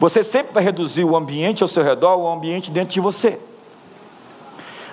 [0.00, 3.38] Você sempre vai reduzir o ambiente ao seu redor ao ambiente dentro de você.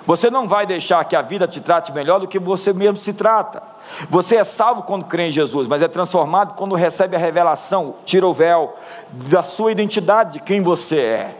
[0.06, 3.14] Você não vai deixar que a vida te trate melhor do que você mesmo se
[3.14, 3.62] trata.
[4.10, 8.26] Você é salvo quando crê em Jesus, mas é transformado quando recebe a revelação, tira
[8.26, 8.76] o véu
[9.10, 11.36] da sua identidade, de quem você é.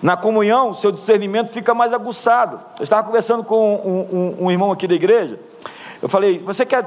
[0.00, 2.60] Na comunhão, seu discernimento fica mais aguçado.
[2.78, 5.40] Eu estava conversando com um, um, um irmão aqui da igreja,
[6.00, 6.84] eu falei: você quer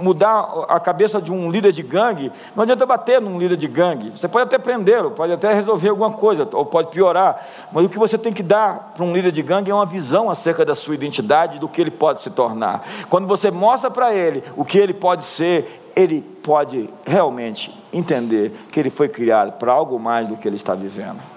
[0.00, 2.30] mudar a cabeça de um líder de gangue?
[2.54, 4.10] Não adianta bater num líder de gangue.
[4.10, 7.44] Você pode até prendê-lo, pode até resolver alguma coisa, ou pode piorar.
[7.72, 10.30] Mas o que você tem que dar para um líder de gangue é uma visão
[10.30, 12.84] acerca da sua identidade, do que ele pode se tornar.
[13.10, 18.78] Quando você mostra para ele o que ele pode ser, ele pode realmente entender que
[18.78, 21.31] ele foi criado para algo mais do que ele está vivendo.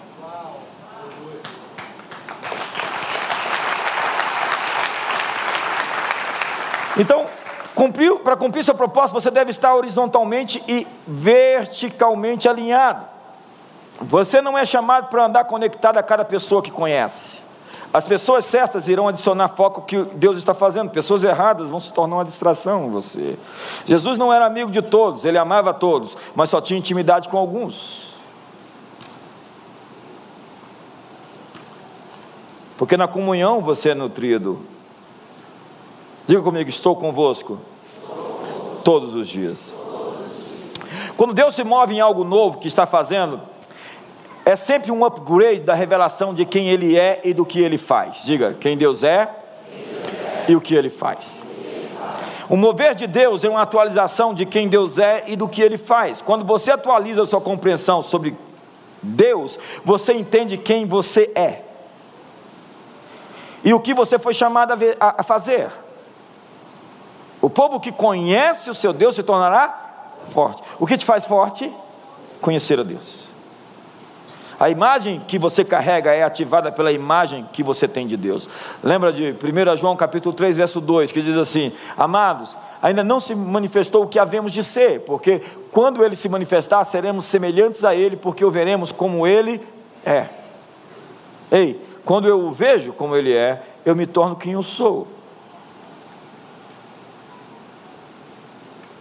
[6.98, 7.26] Então,
[8.24, 13.06] para cumprir seu propósito, você deve estar horizontalmente e verticalmente alinhado.
[14.02, 17.44] Você não é chamado para andar conectado a cada pessoa que conhece.
[17.94, 22.18] As pessoas certas irão adicionar foco que Deus está fazendo, pessoas erradas vão se tornar
[22.18, 23.38] uma distração em você.
[23.86, 28.16] Jesus não era amigo de todos, ele amava todos, mas só tinha intimidade com alguns.
[32.78, 34.62] Porque na comunhão você é nutrido
[36.28, 37.60] Diga comigo, estou convosco
[38.84, 39.76] todos os dias.
[41.16, 43.40] Quando Deus se move em algo novo que está fazendo,
[44.44, 48.24] é sempre um upgrade da revelação de quem Ele é e do que Ele faz.
[48.24, 49.30] Diga, quem Deus é,
[50.48, 51.46] e o que Ele faz.
[52.50, 55.78] O mover de Deus é uma atualização de quem Deus é e do que Ele
[55.78, 56.24] faz.
[56.24, 58.36] Quando você atualiza a sua compreensão sobre
[59.02, 61.62] Deus, você entende quem você é
[63.64, 65.85] e o que você foi chamado a fazer.
[67.46, 69.70] O povo que conhece o seu Deus se tornará
[70.30, 70.64] forte.
[70.80, 71.72] O que te faz forte?
[72.42, 73.26] Conhecer a Deus.
[74.60, 78.50] A imagem que você carrega é ativada pela imagem que você tem de Deus.
[78.84, 83.36] Lembra de 1 João capítulo 3, verso 2, que diz assim: Amados, ainda não se
[83.36, 85.40] manifestou o que havemos de ser, porque
[85.72, 89.62] quando ele se manifestar, seremos semelhantes a ele, porque o veremos como ele
[90.04, 90.26] é.
[91.52, 95.14] Ei, quando eu o vejo como ele é, eu me torno quem eu sou.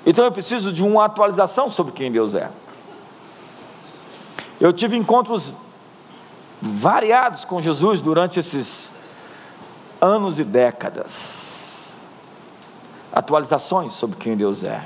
[0.07, 2.51] Então eu preciso de uma atualização sobre quem Deus é.
[4.61, 5.55] Eu tive encontros
[6.61, 8.89] variados com Jesus durante esses
[10.01, 11.93] anos e décadas.
[13.13, 14.83] Atualizações sobre quem Deus é.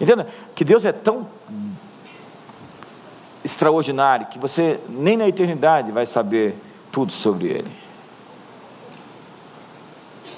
[0.00, 1.26] Entenda que Deus é tão
[3.44, 6.58] extraordinário que você nem na eternidade vai saber
[6.90, 7.70] tudo sobre Ele.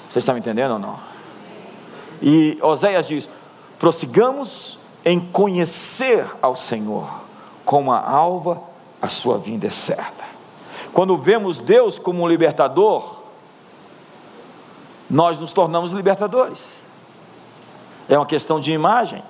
[0.09, 0.99] Vocês estão me entendendo ou não?
[2.21, 3.29] E Oséias diz:
[3.79, 7.21] prossigamos em conhecer ao Senhor,
[7.63, 8.61] como a alva,
[9.01, 10.25] a sua vinda é certa.
[10.93, 13.17] Quando vemos Deus como um libertador,
[15.09, 16.77] nós nos tornamos libertadores.
[18.09, 19.23] É uma questão de imagem.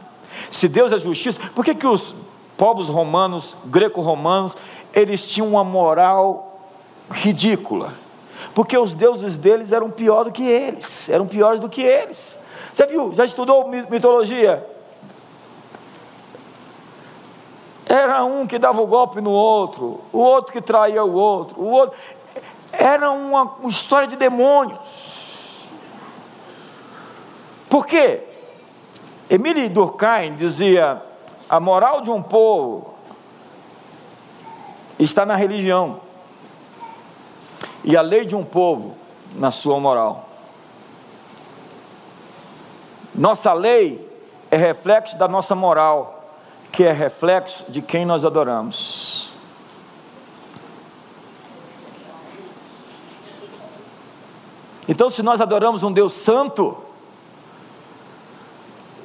[0.49, 2.13] Se Deus é justiça, por que, que os
[2.55, 4.55] povos romanos, greco-romanos,
[4.93, 6.59] eles tinham uma moral
[7.09, 7.93] ridícula?
[8.53, 12.39] Porque os deuses deles eram pior do que eles, eram piores do que eles.
[12.77, 13.11] Você viu?
[13.11, 14.63] Já estudou mitologia?
[17.87, 21.59] Era um que dava o um golpe no outro, o outro que traía o outro,
[21.59, 21.97] o outro.
[22.71, 25.67] Era uma história de demônios.
[27.67, 28.21] Por quê?
[29.27, 31.01] Emile Durkheim dizia:
[31.49, 32.93] a moral de um povo
[34.99, 35.99] está na religião,
[37.83, 38.95] e a lei de um povo
[39.33, 40.26] na sua moral.
[43.17, 44.07] Nossa lei
[44.51, 46.23] é reflexo da nossa moral,
[46.71, 49.33] que é reflexo de quem nós adoramos.
[54.87, 56.77] Então, se nós adoramos um Deus santo,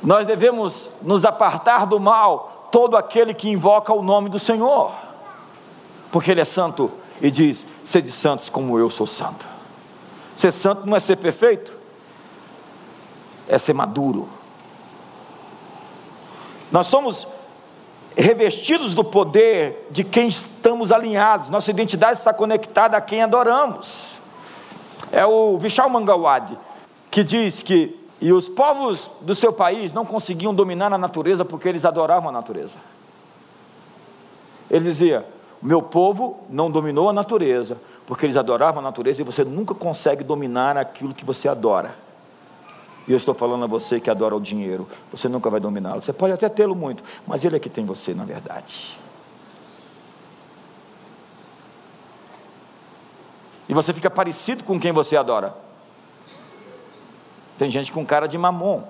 [0.03, 4.93] nós devemos nos apartar do mal, todo aquele que invoca o nome do Senhor,
[6.11, 6.91] porque Ele é santo
[7.21, 9.47] e diz: Sede santos como eu sou santo.
[10.37, 11.82] Ser santo não é ser perfeito,
[13.49, 14.29] é ser maduro.
[16.71, 17.27] Nós somos
[18.17, 21.49] revestidos do poder de quem estamos alinhados.
[21.49, 24.15] Nossa identidade está conectada a quem adoramos.
[25.11, 26.57] É o Vishal Mangawad
[27.11, 31.69] que diz que e os povos do seu país não conseguiam dominar a natureza porque
[31.69, 32.79] eles adoravam a natureza.
[34.71, 35.27] Ele dizia:
[35.61, 37.77] Meu povo não dominou a natureza
[38.07, 41.95] porque eles adoravam a natureza e você nunca consegue dominar aquilo que você adora.
[43.07, 46.01] E eu estou falando a você que adora o dinheiro, você nunca vai dominá-lo.
[46.01, 48.99] Você pode até tê-lo muito, mas ele é que tem você, na verdade.
[53.69, 55.55] E você fica parecido com quem você adora.
[57.59, 58.83] Tem gente com cara de mamon.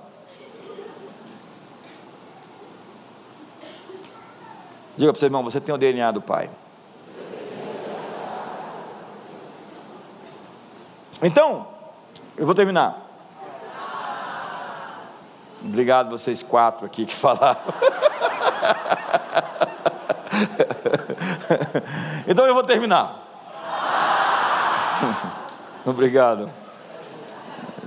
[4.95, 6.49] Diga para o seu irmão, você tem o DNA do pai.
[11.21, 11.65] Então,
[12.37, 13.02] eu vou terminar.
[15.63, 17.61] Obrigado vocês quatro aqui que falaram.
[22.27, 23.23] então eu vou terminar.
[25.85, 26.49] Obrigado.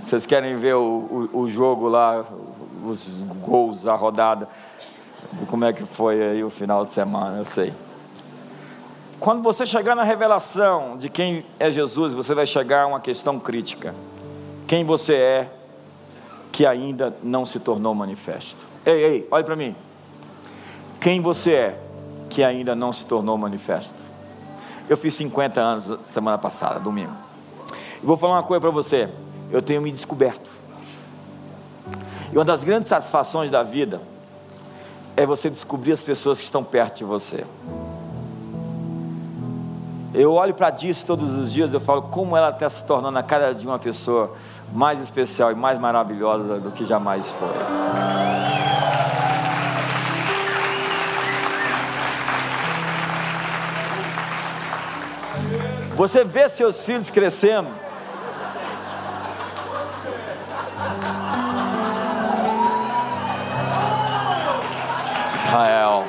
[0.00, 2.24] Vocês querem ver o, o, o, jogo lá,
[2.84, 3.08] os
[3.40, 4.48] gols, a rodada,
[5.48, 7.72] como é que foi aí o final de semana, eu sei.
[9.18, 13.40] Quando você chegar na revelação de quem é Jesus, você vai chegar a uma questão
[13.40, 13.94] crítica.
[14.66, 15.55] Quem você é
[16.56, 18.66] que ainda não se tornou manifesto.
[18.86, 19.76] Ei, ei, olhe para mim.
[20.98, 21.80] Quem você é
[22.30, 23.98] que ainda não se tornou manifesto?
[24.88, 27.12] Eu fiz 50 anos semana passada, domingo.
[28.02, 29.10] E vou falar uma coisa para você.
[29.52, 30.50] Eu tenho me descoberto.
[32.32, 34.00] E uma das grandes satisfações da vida
[35.14, 37.44] é você descobrir as pessoas que estão perto de você.
[40.14, 43.22] Eu olho para disso todos os dias, eu falo como ela está se tornando a
[43.22, 44.34] cada dia uma pessoa
[44.72, 47.48] mais especial e mais maravilhosa do que jamais foi.
[55.96, 57.70] Você vê seus filhos crescendo.
[65.34, 66.04] Israel.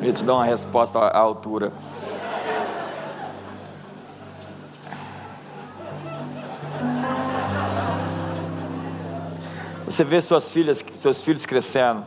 [0.00, 1.72] Eu te dou uma resposta à altura.
[9.96, 12.04] Você vê suas filhas, seus filhos crescendo.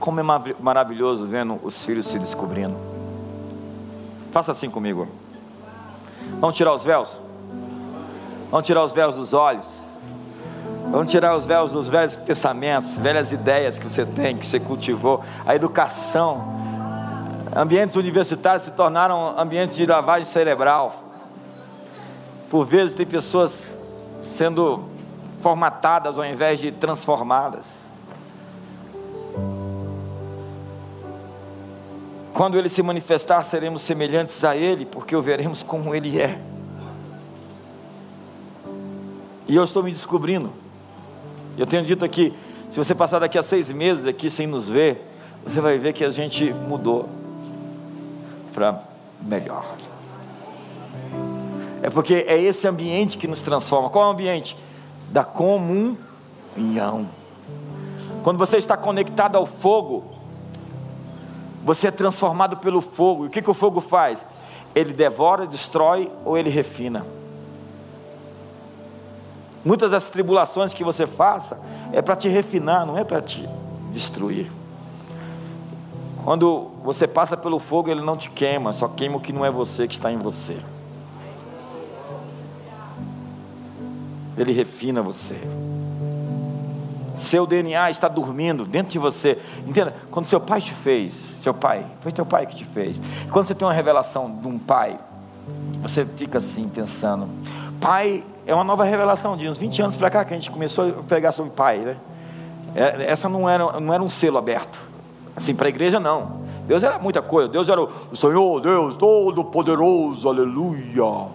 [0.00, 0.22] Como é
[0.58, 2.74] maravilhoso vendo os filhos se descobrindo.
[4.32, 5.06] Faça assim comigo.
[6.40, 7.20] Vamos tirar os véus?
[8.50, 9.64] Vamos tirar os véus dos olhos.
[10.90, 15.22] Vamos tirar os véus dos velhos pensamentos, velhas ideias que você tem, que você cultivou.
[15.46, 16.44] A educação.
[17.54, 21.00] Ambientes universitários se tornaram ambientes de lavagem cerebral.
[22.50, 23.78] Por vezes tem pessoas
[24.20, 24.92] sendo
[25.44, 27.82] formatadas ao invés de transformadas.
[32.32, 36.40] Quando ele se manifestar, seremos semelhantes a ele, porque o veremos como ele é.
[39.46, 40.50] E eu estou me descobrindo.
[41.58, 42.32] Eu tenho dito aqui:
[42.70, 45.06] se você passar daqui a seis meses aqui sem nos ver,
[45.44, 47.06] você vai ver que a gente mudou
[48.54, 48.82] para
[49.20, 49.74] melhor.
[51.82, 53.90] É porque é esse ambiente que nos transforma.
[53.90, 54.56] Qual é o ambiente?
[55.14, 57.08] Da comunhão.
[58.24, 60.02] Quando você está conectado ao fogo,
[61.62, 63.22] você é transformado pelo fogo.
[63.24, 64.26] E o que, que o fogo faz?
[64.74, 67.06] Ele devora, destrói ou ele refina.
[69.64, 71.60] Muitas das tribulações que você faça
[71.92, 73.48] é para te refinar, não é para te
[73.92, 74.50] destruir.
[76.24, 79.50] Quando você passa pelo fogo, ele não te queima, só queima o que não é
[79.50, 80.58] você que está em você.
[84.36, 85.38] Ele refina você.
[87.16, 89.38] Seu DNA está dormindo dentro de você.
[89.66, 93.00] Entenda, quando seu pai te fez, seu pai, foi teu pai que te fez.
[93.30, 94.98] Quando você tem uma revelação de um pai,
[95.80, 97.28] você fica assim pensando.
[97.80, 100.88] Pai é uma nova revelação de uns 20 anos para cá que a gente começou
[100.88, 101.96] a pregar sobre pai, né?
[102.74, 104.80] É, essa não era, não era um selo aberto.
[105.36, 106.42] Assim, para a igreja não.
[106.66, 107.48] Deus era muita coisa.
[107.48, 111.28] Deus era o Senhor, Deus Todo-Poderoso, aleluia.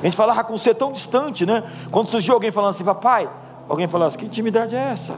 [0.00, 1.62] A gente falava com ser tão distante, né?
[1.90, 3.28] Quando surgiu alguém falando assim, papai,
[3.68, 5.14] alguém falava assim, que intimidade é essa?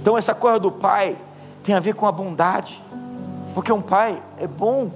[0.00, 1.16] Então essa coisa do pai
[1.62, 2.82] tem a ver com a bondade,
[3.54, 4.90] porque um pai é bom.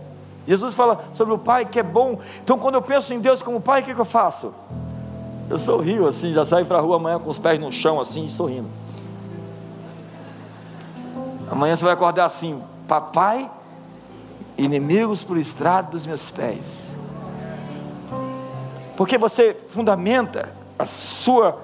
[0.47, 2.19] Jesus fala sobre o pai que é bom.
[2.43, 4.55] Então quando eu penso em Deus como pai, o que, que eu faço?
[5.49, 8.29] Eu sorrio assim, já saio para a rua amanhã com os pés no chão assim,
[8.29, 8.69] sorrindo.
[11.51, 13.51] Amanhã você vai acordar assim, papai,
[14.57, 16.94] inimigos por estrado dos meus pés.
[18.97, 20.49] Porque você fundamenta
[20.79, 21.61] a sua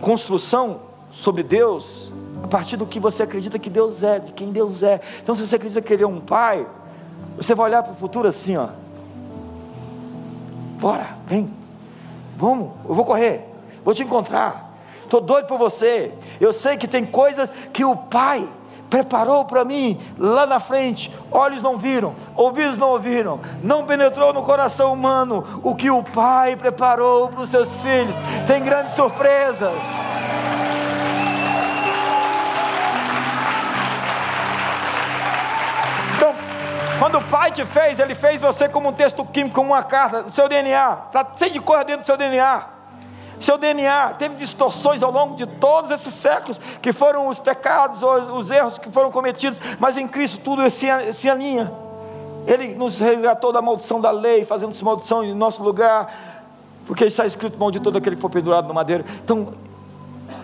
[0.00, 0.80] construção
[1.10, 5.00] sobre Deus a partir do que você acredita que Deus é, de quem Deus é.
[5.22, 6.66] Então, se você acredita que Ele é um Pai,
[7.36, 8.68] você vai olhar para o futuro assim, ó.
[10.78, 11.50] Bora, vem,
[12.36, 13.48] vamos, eu vou correr,
[13.84, 14.74] vou te encontrar.
[15.02, 16.12] Estou doido por você.
[16.40, 18.46] Eu sei que tem coisas que o Pai
[18.94, 21.10] preparou para mim lá na frente.
[21.32, 26.54] Olhos não viram, ouvidos não ouviram, não penetrou no coração humano o que o Pai
[26.54, 28.14] preparou para os seus filhos.
[28.46, 29.96] Tem grandes surpresas.
[36.16, 36.32] Então,
[37.00, 40.22] quando o Pai te fez, Ele fez você como um texto químico, como uma carta,
[40.22, 40.98] no seu DNA.
[41.06, 42.73] Está cheio de coisa dentro do seu DNA.
[43.40, 48.28] Seu DNA teve distorções ao longo de todos esses séculos, que foram os pecados, os,
[48.28, 51.70] os erros que foram cometidos, mas em Cristo tudo se, se alinha.
[52.46, 56.12] Ele nos resgatou da maldição da lei, fazendo-se maldição em nosso lugar,
[56.86, 59.04] porque está escrito: maldito todo aquele que for pendurado no madeiro.
[59.22, 59.54] Então,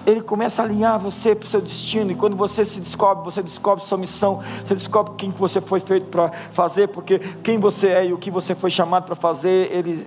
[0.06, 3.42] ele começa a alinhar você para o seu destino, e quando você se descobre, você
[3.42, 7.88] descobre sua missão, você descobre quem que você foi feito para fazer, porque quem você
[7.88, 10.06] é e o que você foi chamado para fazer, ele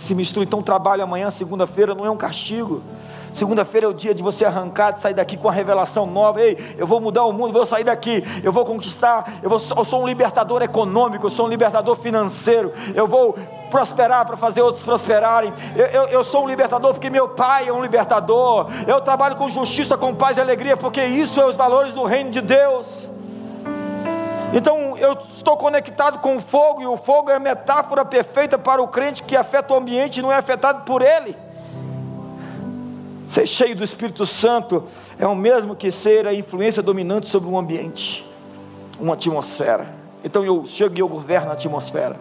[0.00, 0.44] se mistura.
[0.44, 2.82] Então, trabalho amanhã, segunda-feira, não é um castigo.
[3.34, 6.40] Segunda-feira é o dia de você arrancar, de sair daqui com a revelação nova.
[6.40, 9.40] Ei, eu vou mudar o mundo, vou sair daqui, eu vou conquistar.
[9.42, 12.72] Eu, vou, eu sou um libertador econômico, eu sou um libertador financeiro.
[12.94, 13.36] Eu vou
[13.70, 15.52] prosperar para fazer outros prosperarem.
[15.76, 18.66] Eu, eu, eu, sou um libertador porque meu pai é um libertador.
[18.86, 22.30] Eu trabalho com justiça, com paz e alegria, porque isso é os valores do reino
[22.30, 23.19] de Deus.
[24.52, 28.82] Então eu estou conectado com o fogo, e o fogo é a metáfora perfeita para
[28.82, 31.36] o crente que afeta o ambiente e não é afetado por ele.
[33.28, 34.82] Ser cheio do Espírito Santo
[35.16, 38.26] é o mesmo que ser a influência dominante sobre um ambiente,
[38.98, 39.86] uma atmosfera.
[40.24, 42.16] Então eu chego e eu governo a atmosfera.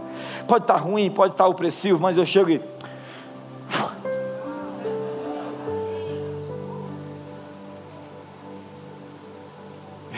[0.48, 2.62] Pode estar ruim, pode estar opressivo, mas eu chego e.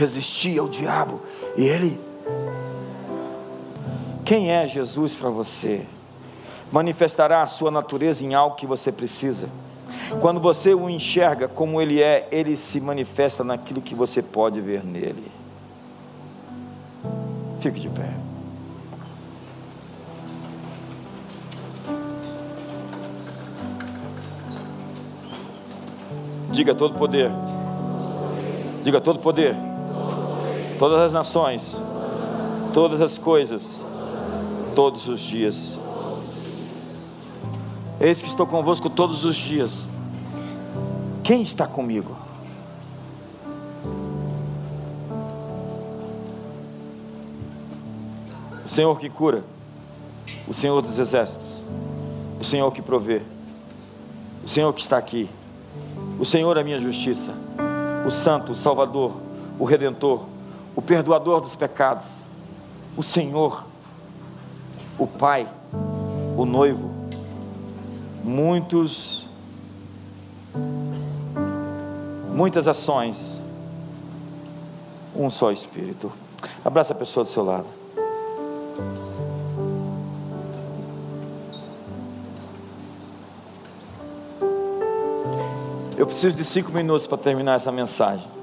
[0.01, 1.21] Resistir ao diabo
[1.55, 2.01] e ele.
[4.25, 5.85] Quem é Jesus para você?
[6.71, 9.47] Manifestará a sua natureza em algo que você precisa.
[10.19, 14.83] Quando você o enxerga como ele é, ele se manifesta naquilo que você pode ver
[14.83, 15.31] nele.
[17.59, 18.11] Fique de pé.
[26.49, 27.29] Diga todo poder.
[28.83, 29.69] Diga todo poder
[30.81, 31.77] todas as nações,
[32.73, 33.75] todas as coisas,
[34.73, 35.77] todos os dias.
[37.99, 39.87] Eis que estou convosco todos os dias.
[41.23, 42.17] Quem está comigo?
[48.65, 49.43] O Senhor que cura,
[50.47, 51.57] o Senhor dos exércitos,
[52.39, 53.21] o Senhor que provê,
[54.43, 55.29] o Senhor que está aqui,
[56.17, 57.35] o Senhor é a minha justiça,
[58.03, 59.11] o Santo, o Salvador,
[59.59, 60.40] o Redentor,
[60.75, 62.07] o perdoador dos pecados,
[62.95, 63.65] o Senhor,
[64.97, 65.47] o Pai,
[66.37, 66.89] o noivo,
[68.23, 69.25] muitos,
[72.33, 73.41] muitas ações,
[75.15, 76.11] um só Espírito.
[76.63, 77.65] Abraça a pessoa do seu lado.
[85.97, 88.40] Eu preciso de cinco minutos para terminar essa mensagem.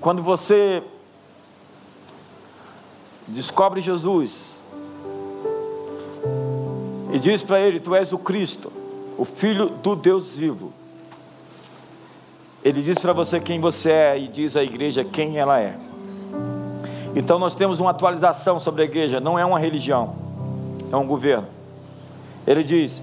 [0.00, 0.82] Quando você
[3.28, 4.58] descobre Jesus
[7.12, 8.72] e diz para ele: Tu és o Cristo,
[9.18, 10.72] o Filho do Deus vivo.
[12.64, 15.76] Ele diz para você quem você é e diz à igreja quem ela é.
[17.14, 20.14] Então nós temos uma atualização sobre a igreja, não é uma religião,
[20.90, 21.48] é um governo.
[22.46, 23.02] Ele diz: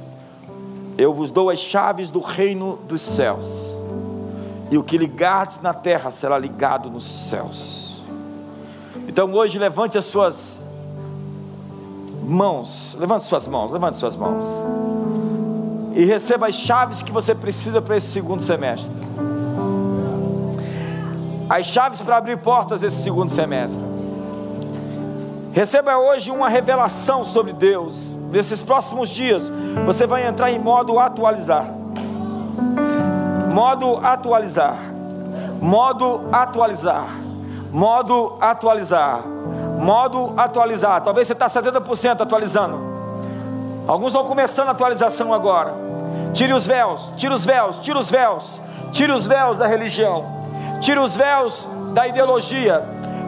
[0.97, 3.76] Eu vos dou as chaves do reino dos céus
[4.69, 8.03] e o que ligardes na terra será ligado nos céus.
[9.07, 10.63] Então hoje levante as suas
[12.23, 14.43] mãos, levante suas mãos, levante suas mãos.
[15.95, 18.95] E receba as chaves que você precisa para esse segundo semestre.
[21.49, 23.83] As chaves para abrir portas esse segundo semestre.
[25.53, 28.13] Receba hoje uma revelação sobre Deus.
[28.29, 29.49] Nesses próximos dias,
[29.85, 31.65] você vai entrar em modo atualizar.
[33.57, 34.77] Modo atualizar.
[35.59, 37.07] Modo atualizar.
[37.71, 39.23] Modo atualizar.
[39.79, 41.01] Modo atualizar.
[41.01, 42.79] Talvez você está 70% atualizando.
[43.87, 45.73] Alguns estão começando a atualização agora.
[46.33, 48.61] Tire os véus, tire os véus, tire os véus,
[48.91, 50.23] tire os véus da religião,
[50.79, 52.83] tire os véus da ideologia,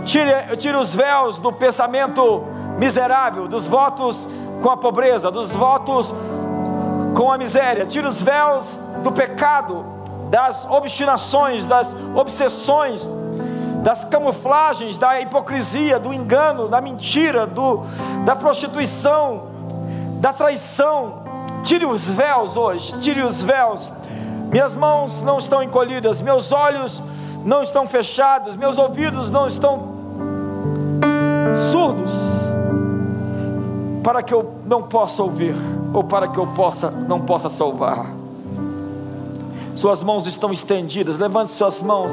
[0.06, 2.44] tire, tire os véus do pensamento
[2.78, 4.30] miserável, dos votos
[4.62, 6.14] com a pobreza, dos votos
[7.16, 9.99] com a miséria, tira os véus do pecado,
[10.30, 13.10] das obstinações, das obsessões,
[13.84, 17.84] das camuflagens, da hipocrisia, do engano, da mentira, do,
[18.26, 19.48] da prostituição,
[20.20, 21.24] da traição.
[21.64, 23.94] Tire os véus hoje, tire os véus.
[24.52, 27.02] Minhas mãos não estão encolhidas, meus olhos
[27.46, 30.00] não estão fechados, meus ouvidos não estão
[31.72, 32.14] surdos,
[34.04, 35.56] para que eu não possa ouvir,
[35.94, 38.19] ou para que eu possa não possa salvar.
[39.80, 42.12] Suas mãos estão estendidas, levante suas mãos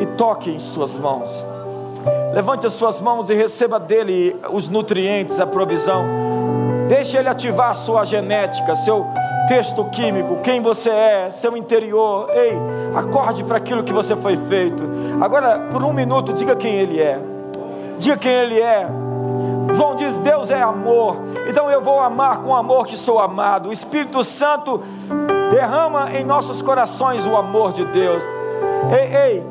[0.00, 1.44] e toque em suas mãos.
[2.32, 6.06] Levante as suas mãos e receba dele os nutrientes, a provisão.
[6.88, 9.06] Deixe ele ativar sua genética, seu
[9.46, 12.30] texto químico, quem você é, seu interior.
[12.30, 12.58] Ei,
[12.94, 14.82] acorde para aquilo que você foi feito.
[15.20, 17.20] Agora, por um minuto, diga quem ele é.
[17.98, 18.88] Diga quem ele é.
[19.74, 21.16] João diz: Deus é amor,
[21.46, 23.68] então eu vou amar com o amor que sou amado.
[23.68, 24.82] O Espírito Santo
[25.58, 28.22] derrama em nossos corações o amor de Deus.
[28.92, 29.46] Ei, ei,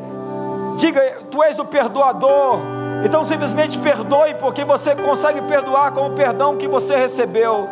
[0.78, 2.60] diga: Tu és o perdoador,
[3.04, 7.68] então simplesmente perdoe, porque você consegue perdoar com o perdão que você recebeu.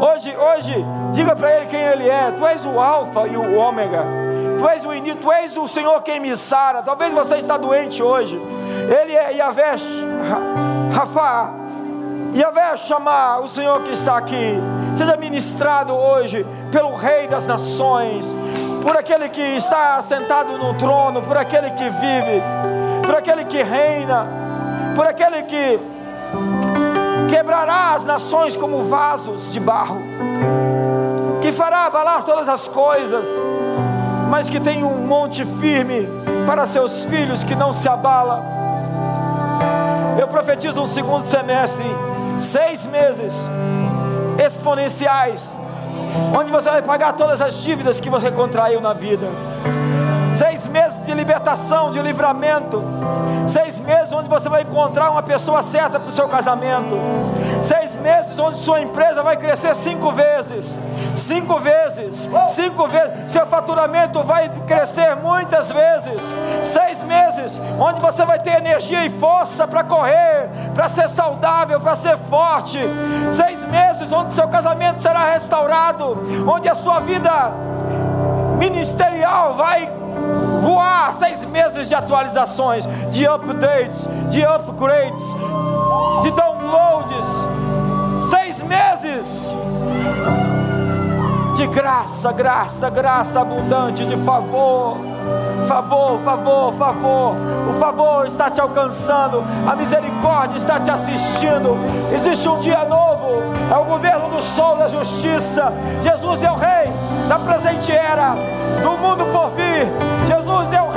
[0.00, 2.32] Hoje, hoje, diga para ele quem ele é.
[2.32, 4.02] Tu és o Alfa e o Ômega.
[4.58, 6.82] Tu és o início, tu és o Senhor quem me sara.
[6.82, 8.40] Talvez você está doente hoje.
[9.00, 9.76] Ele é Yahvé
[10.92, 11.50] Rafa.
[12.34, 14.58] Yahvé chamar o Senhor que está aqui.
[14.96, 16.44] Seja ministrado hoje
[16.74, 18.36] pelo Rei das Nações,
[18.82, 22.42] por aquele que está sentado no trono, por aquele que vive,
[23.06, 24.26] por aquele que reina,
[24.96, 25.78] por aquele que
[27.30, 30.02] quebrará as nações como vasos de barro,
[31.40, 33.30] que fará abalar todas as coisas,
[34.28, 36.08] mas que tem um monte firme
[36.44, 38.42] para seus filhos que não se abala.
[40.18, 41.84] Eu profetizo um segundo semestre,
[42.36, 43.48] seis meses
[44.44, 45.54] exponenciais,
[46.34, 49.26] onde você vai pagar todas as dívidas que você contraiu na vida.
[50.32, 52.82] Seis meses de libertação, de livramento,
[53.46, 56.96] seis meses onde você vai encontrar uma pessoa certa para o seu casamento,
[57.64, 60.78] seis meses onde sua empresa vai crescer cinco vezes,
[61.16, 68.38] cinco vezes, cinco vezes, seu faturamento vai crescer muitas vezes, seis meses onde você vai
[68.38, 72.78] ter energia e força para correr, para ser saudável, para ser forte,
[73.32, 77.50] seis meses onde seu casamento será restaurado, onde a sua vida
[78.58, 79.90] ministerial vai
[80.60, 81.14] voar.
[81.14, 85.34] Seis meses de atualizações, de updates, de upgrades,
[86.22, 86.53] de downloads.
[88.30, 89.54] Seis meses
[91.56, 94.98] de graça, graça, graça abundante, de favor.
[95.66, 97.34] Favor, favor, favor.
[97.70, 101.76] O favor está te alcançando, a misericórdia está te assistindo.
[102.12, 103.42] Existe um dia novo,
[103.72, 105.72] é o governo do sol da justiça.
[106.02, 106.92] Jesus é o Rei
[107.28, 108.34] da presente era,
[108.82, 109.88] do mundo por vir.
[110.26, 110.90] Jesus é o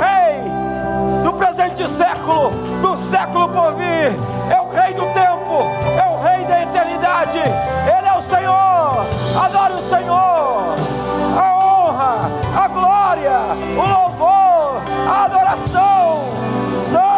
[1.38, 2.50] presente século,
[2.82, 4.16] do século por vir.
[4.50, 5.62] É o Rei do tempo,
[5.96, 7.38] é o Rei da eternidade.
[7.38, 9.06] Ele é o Senhor.
[9.42, 10.74] Adore o Senhor.
[11.38, 12.30] A honra,
[12.64, 13.40] a glória,
[13.76, 16.24] o louvor, a adoração.
[16.70, 17.17] Santo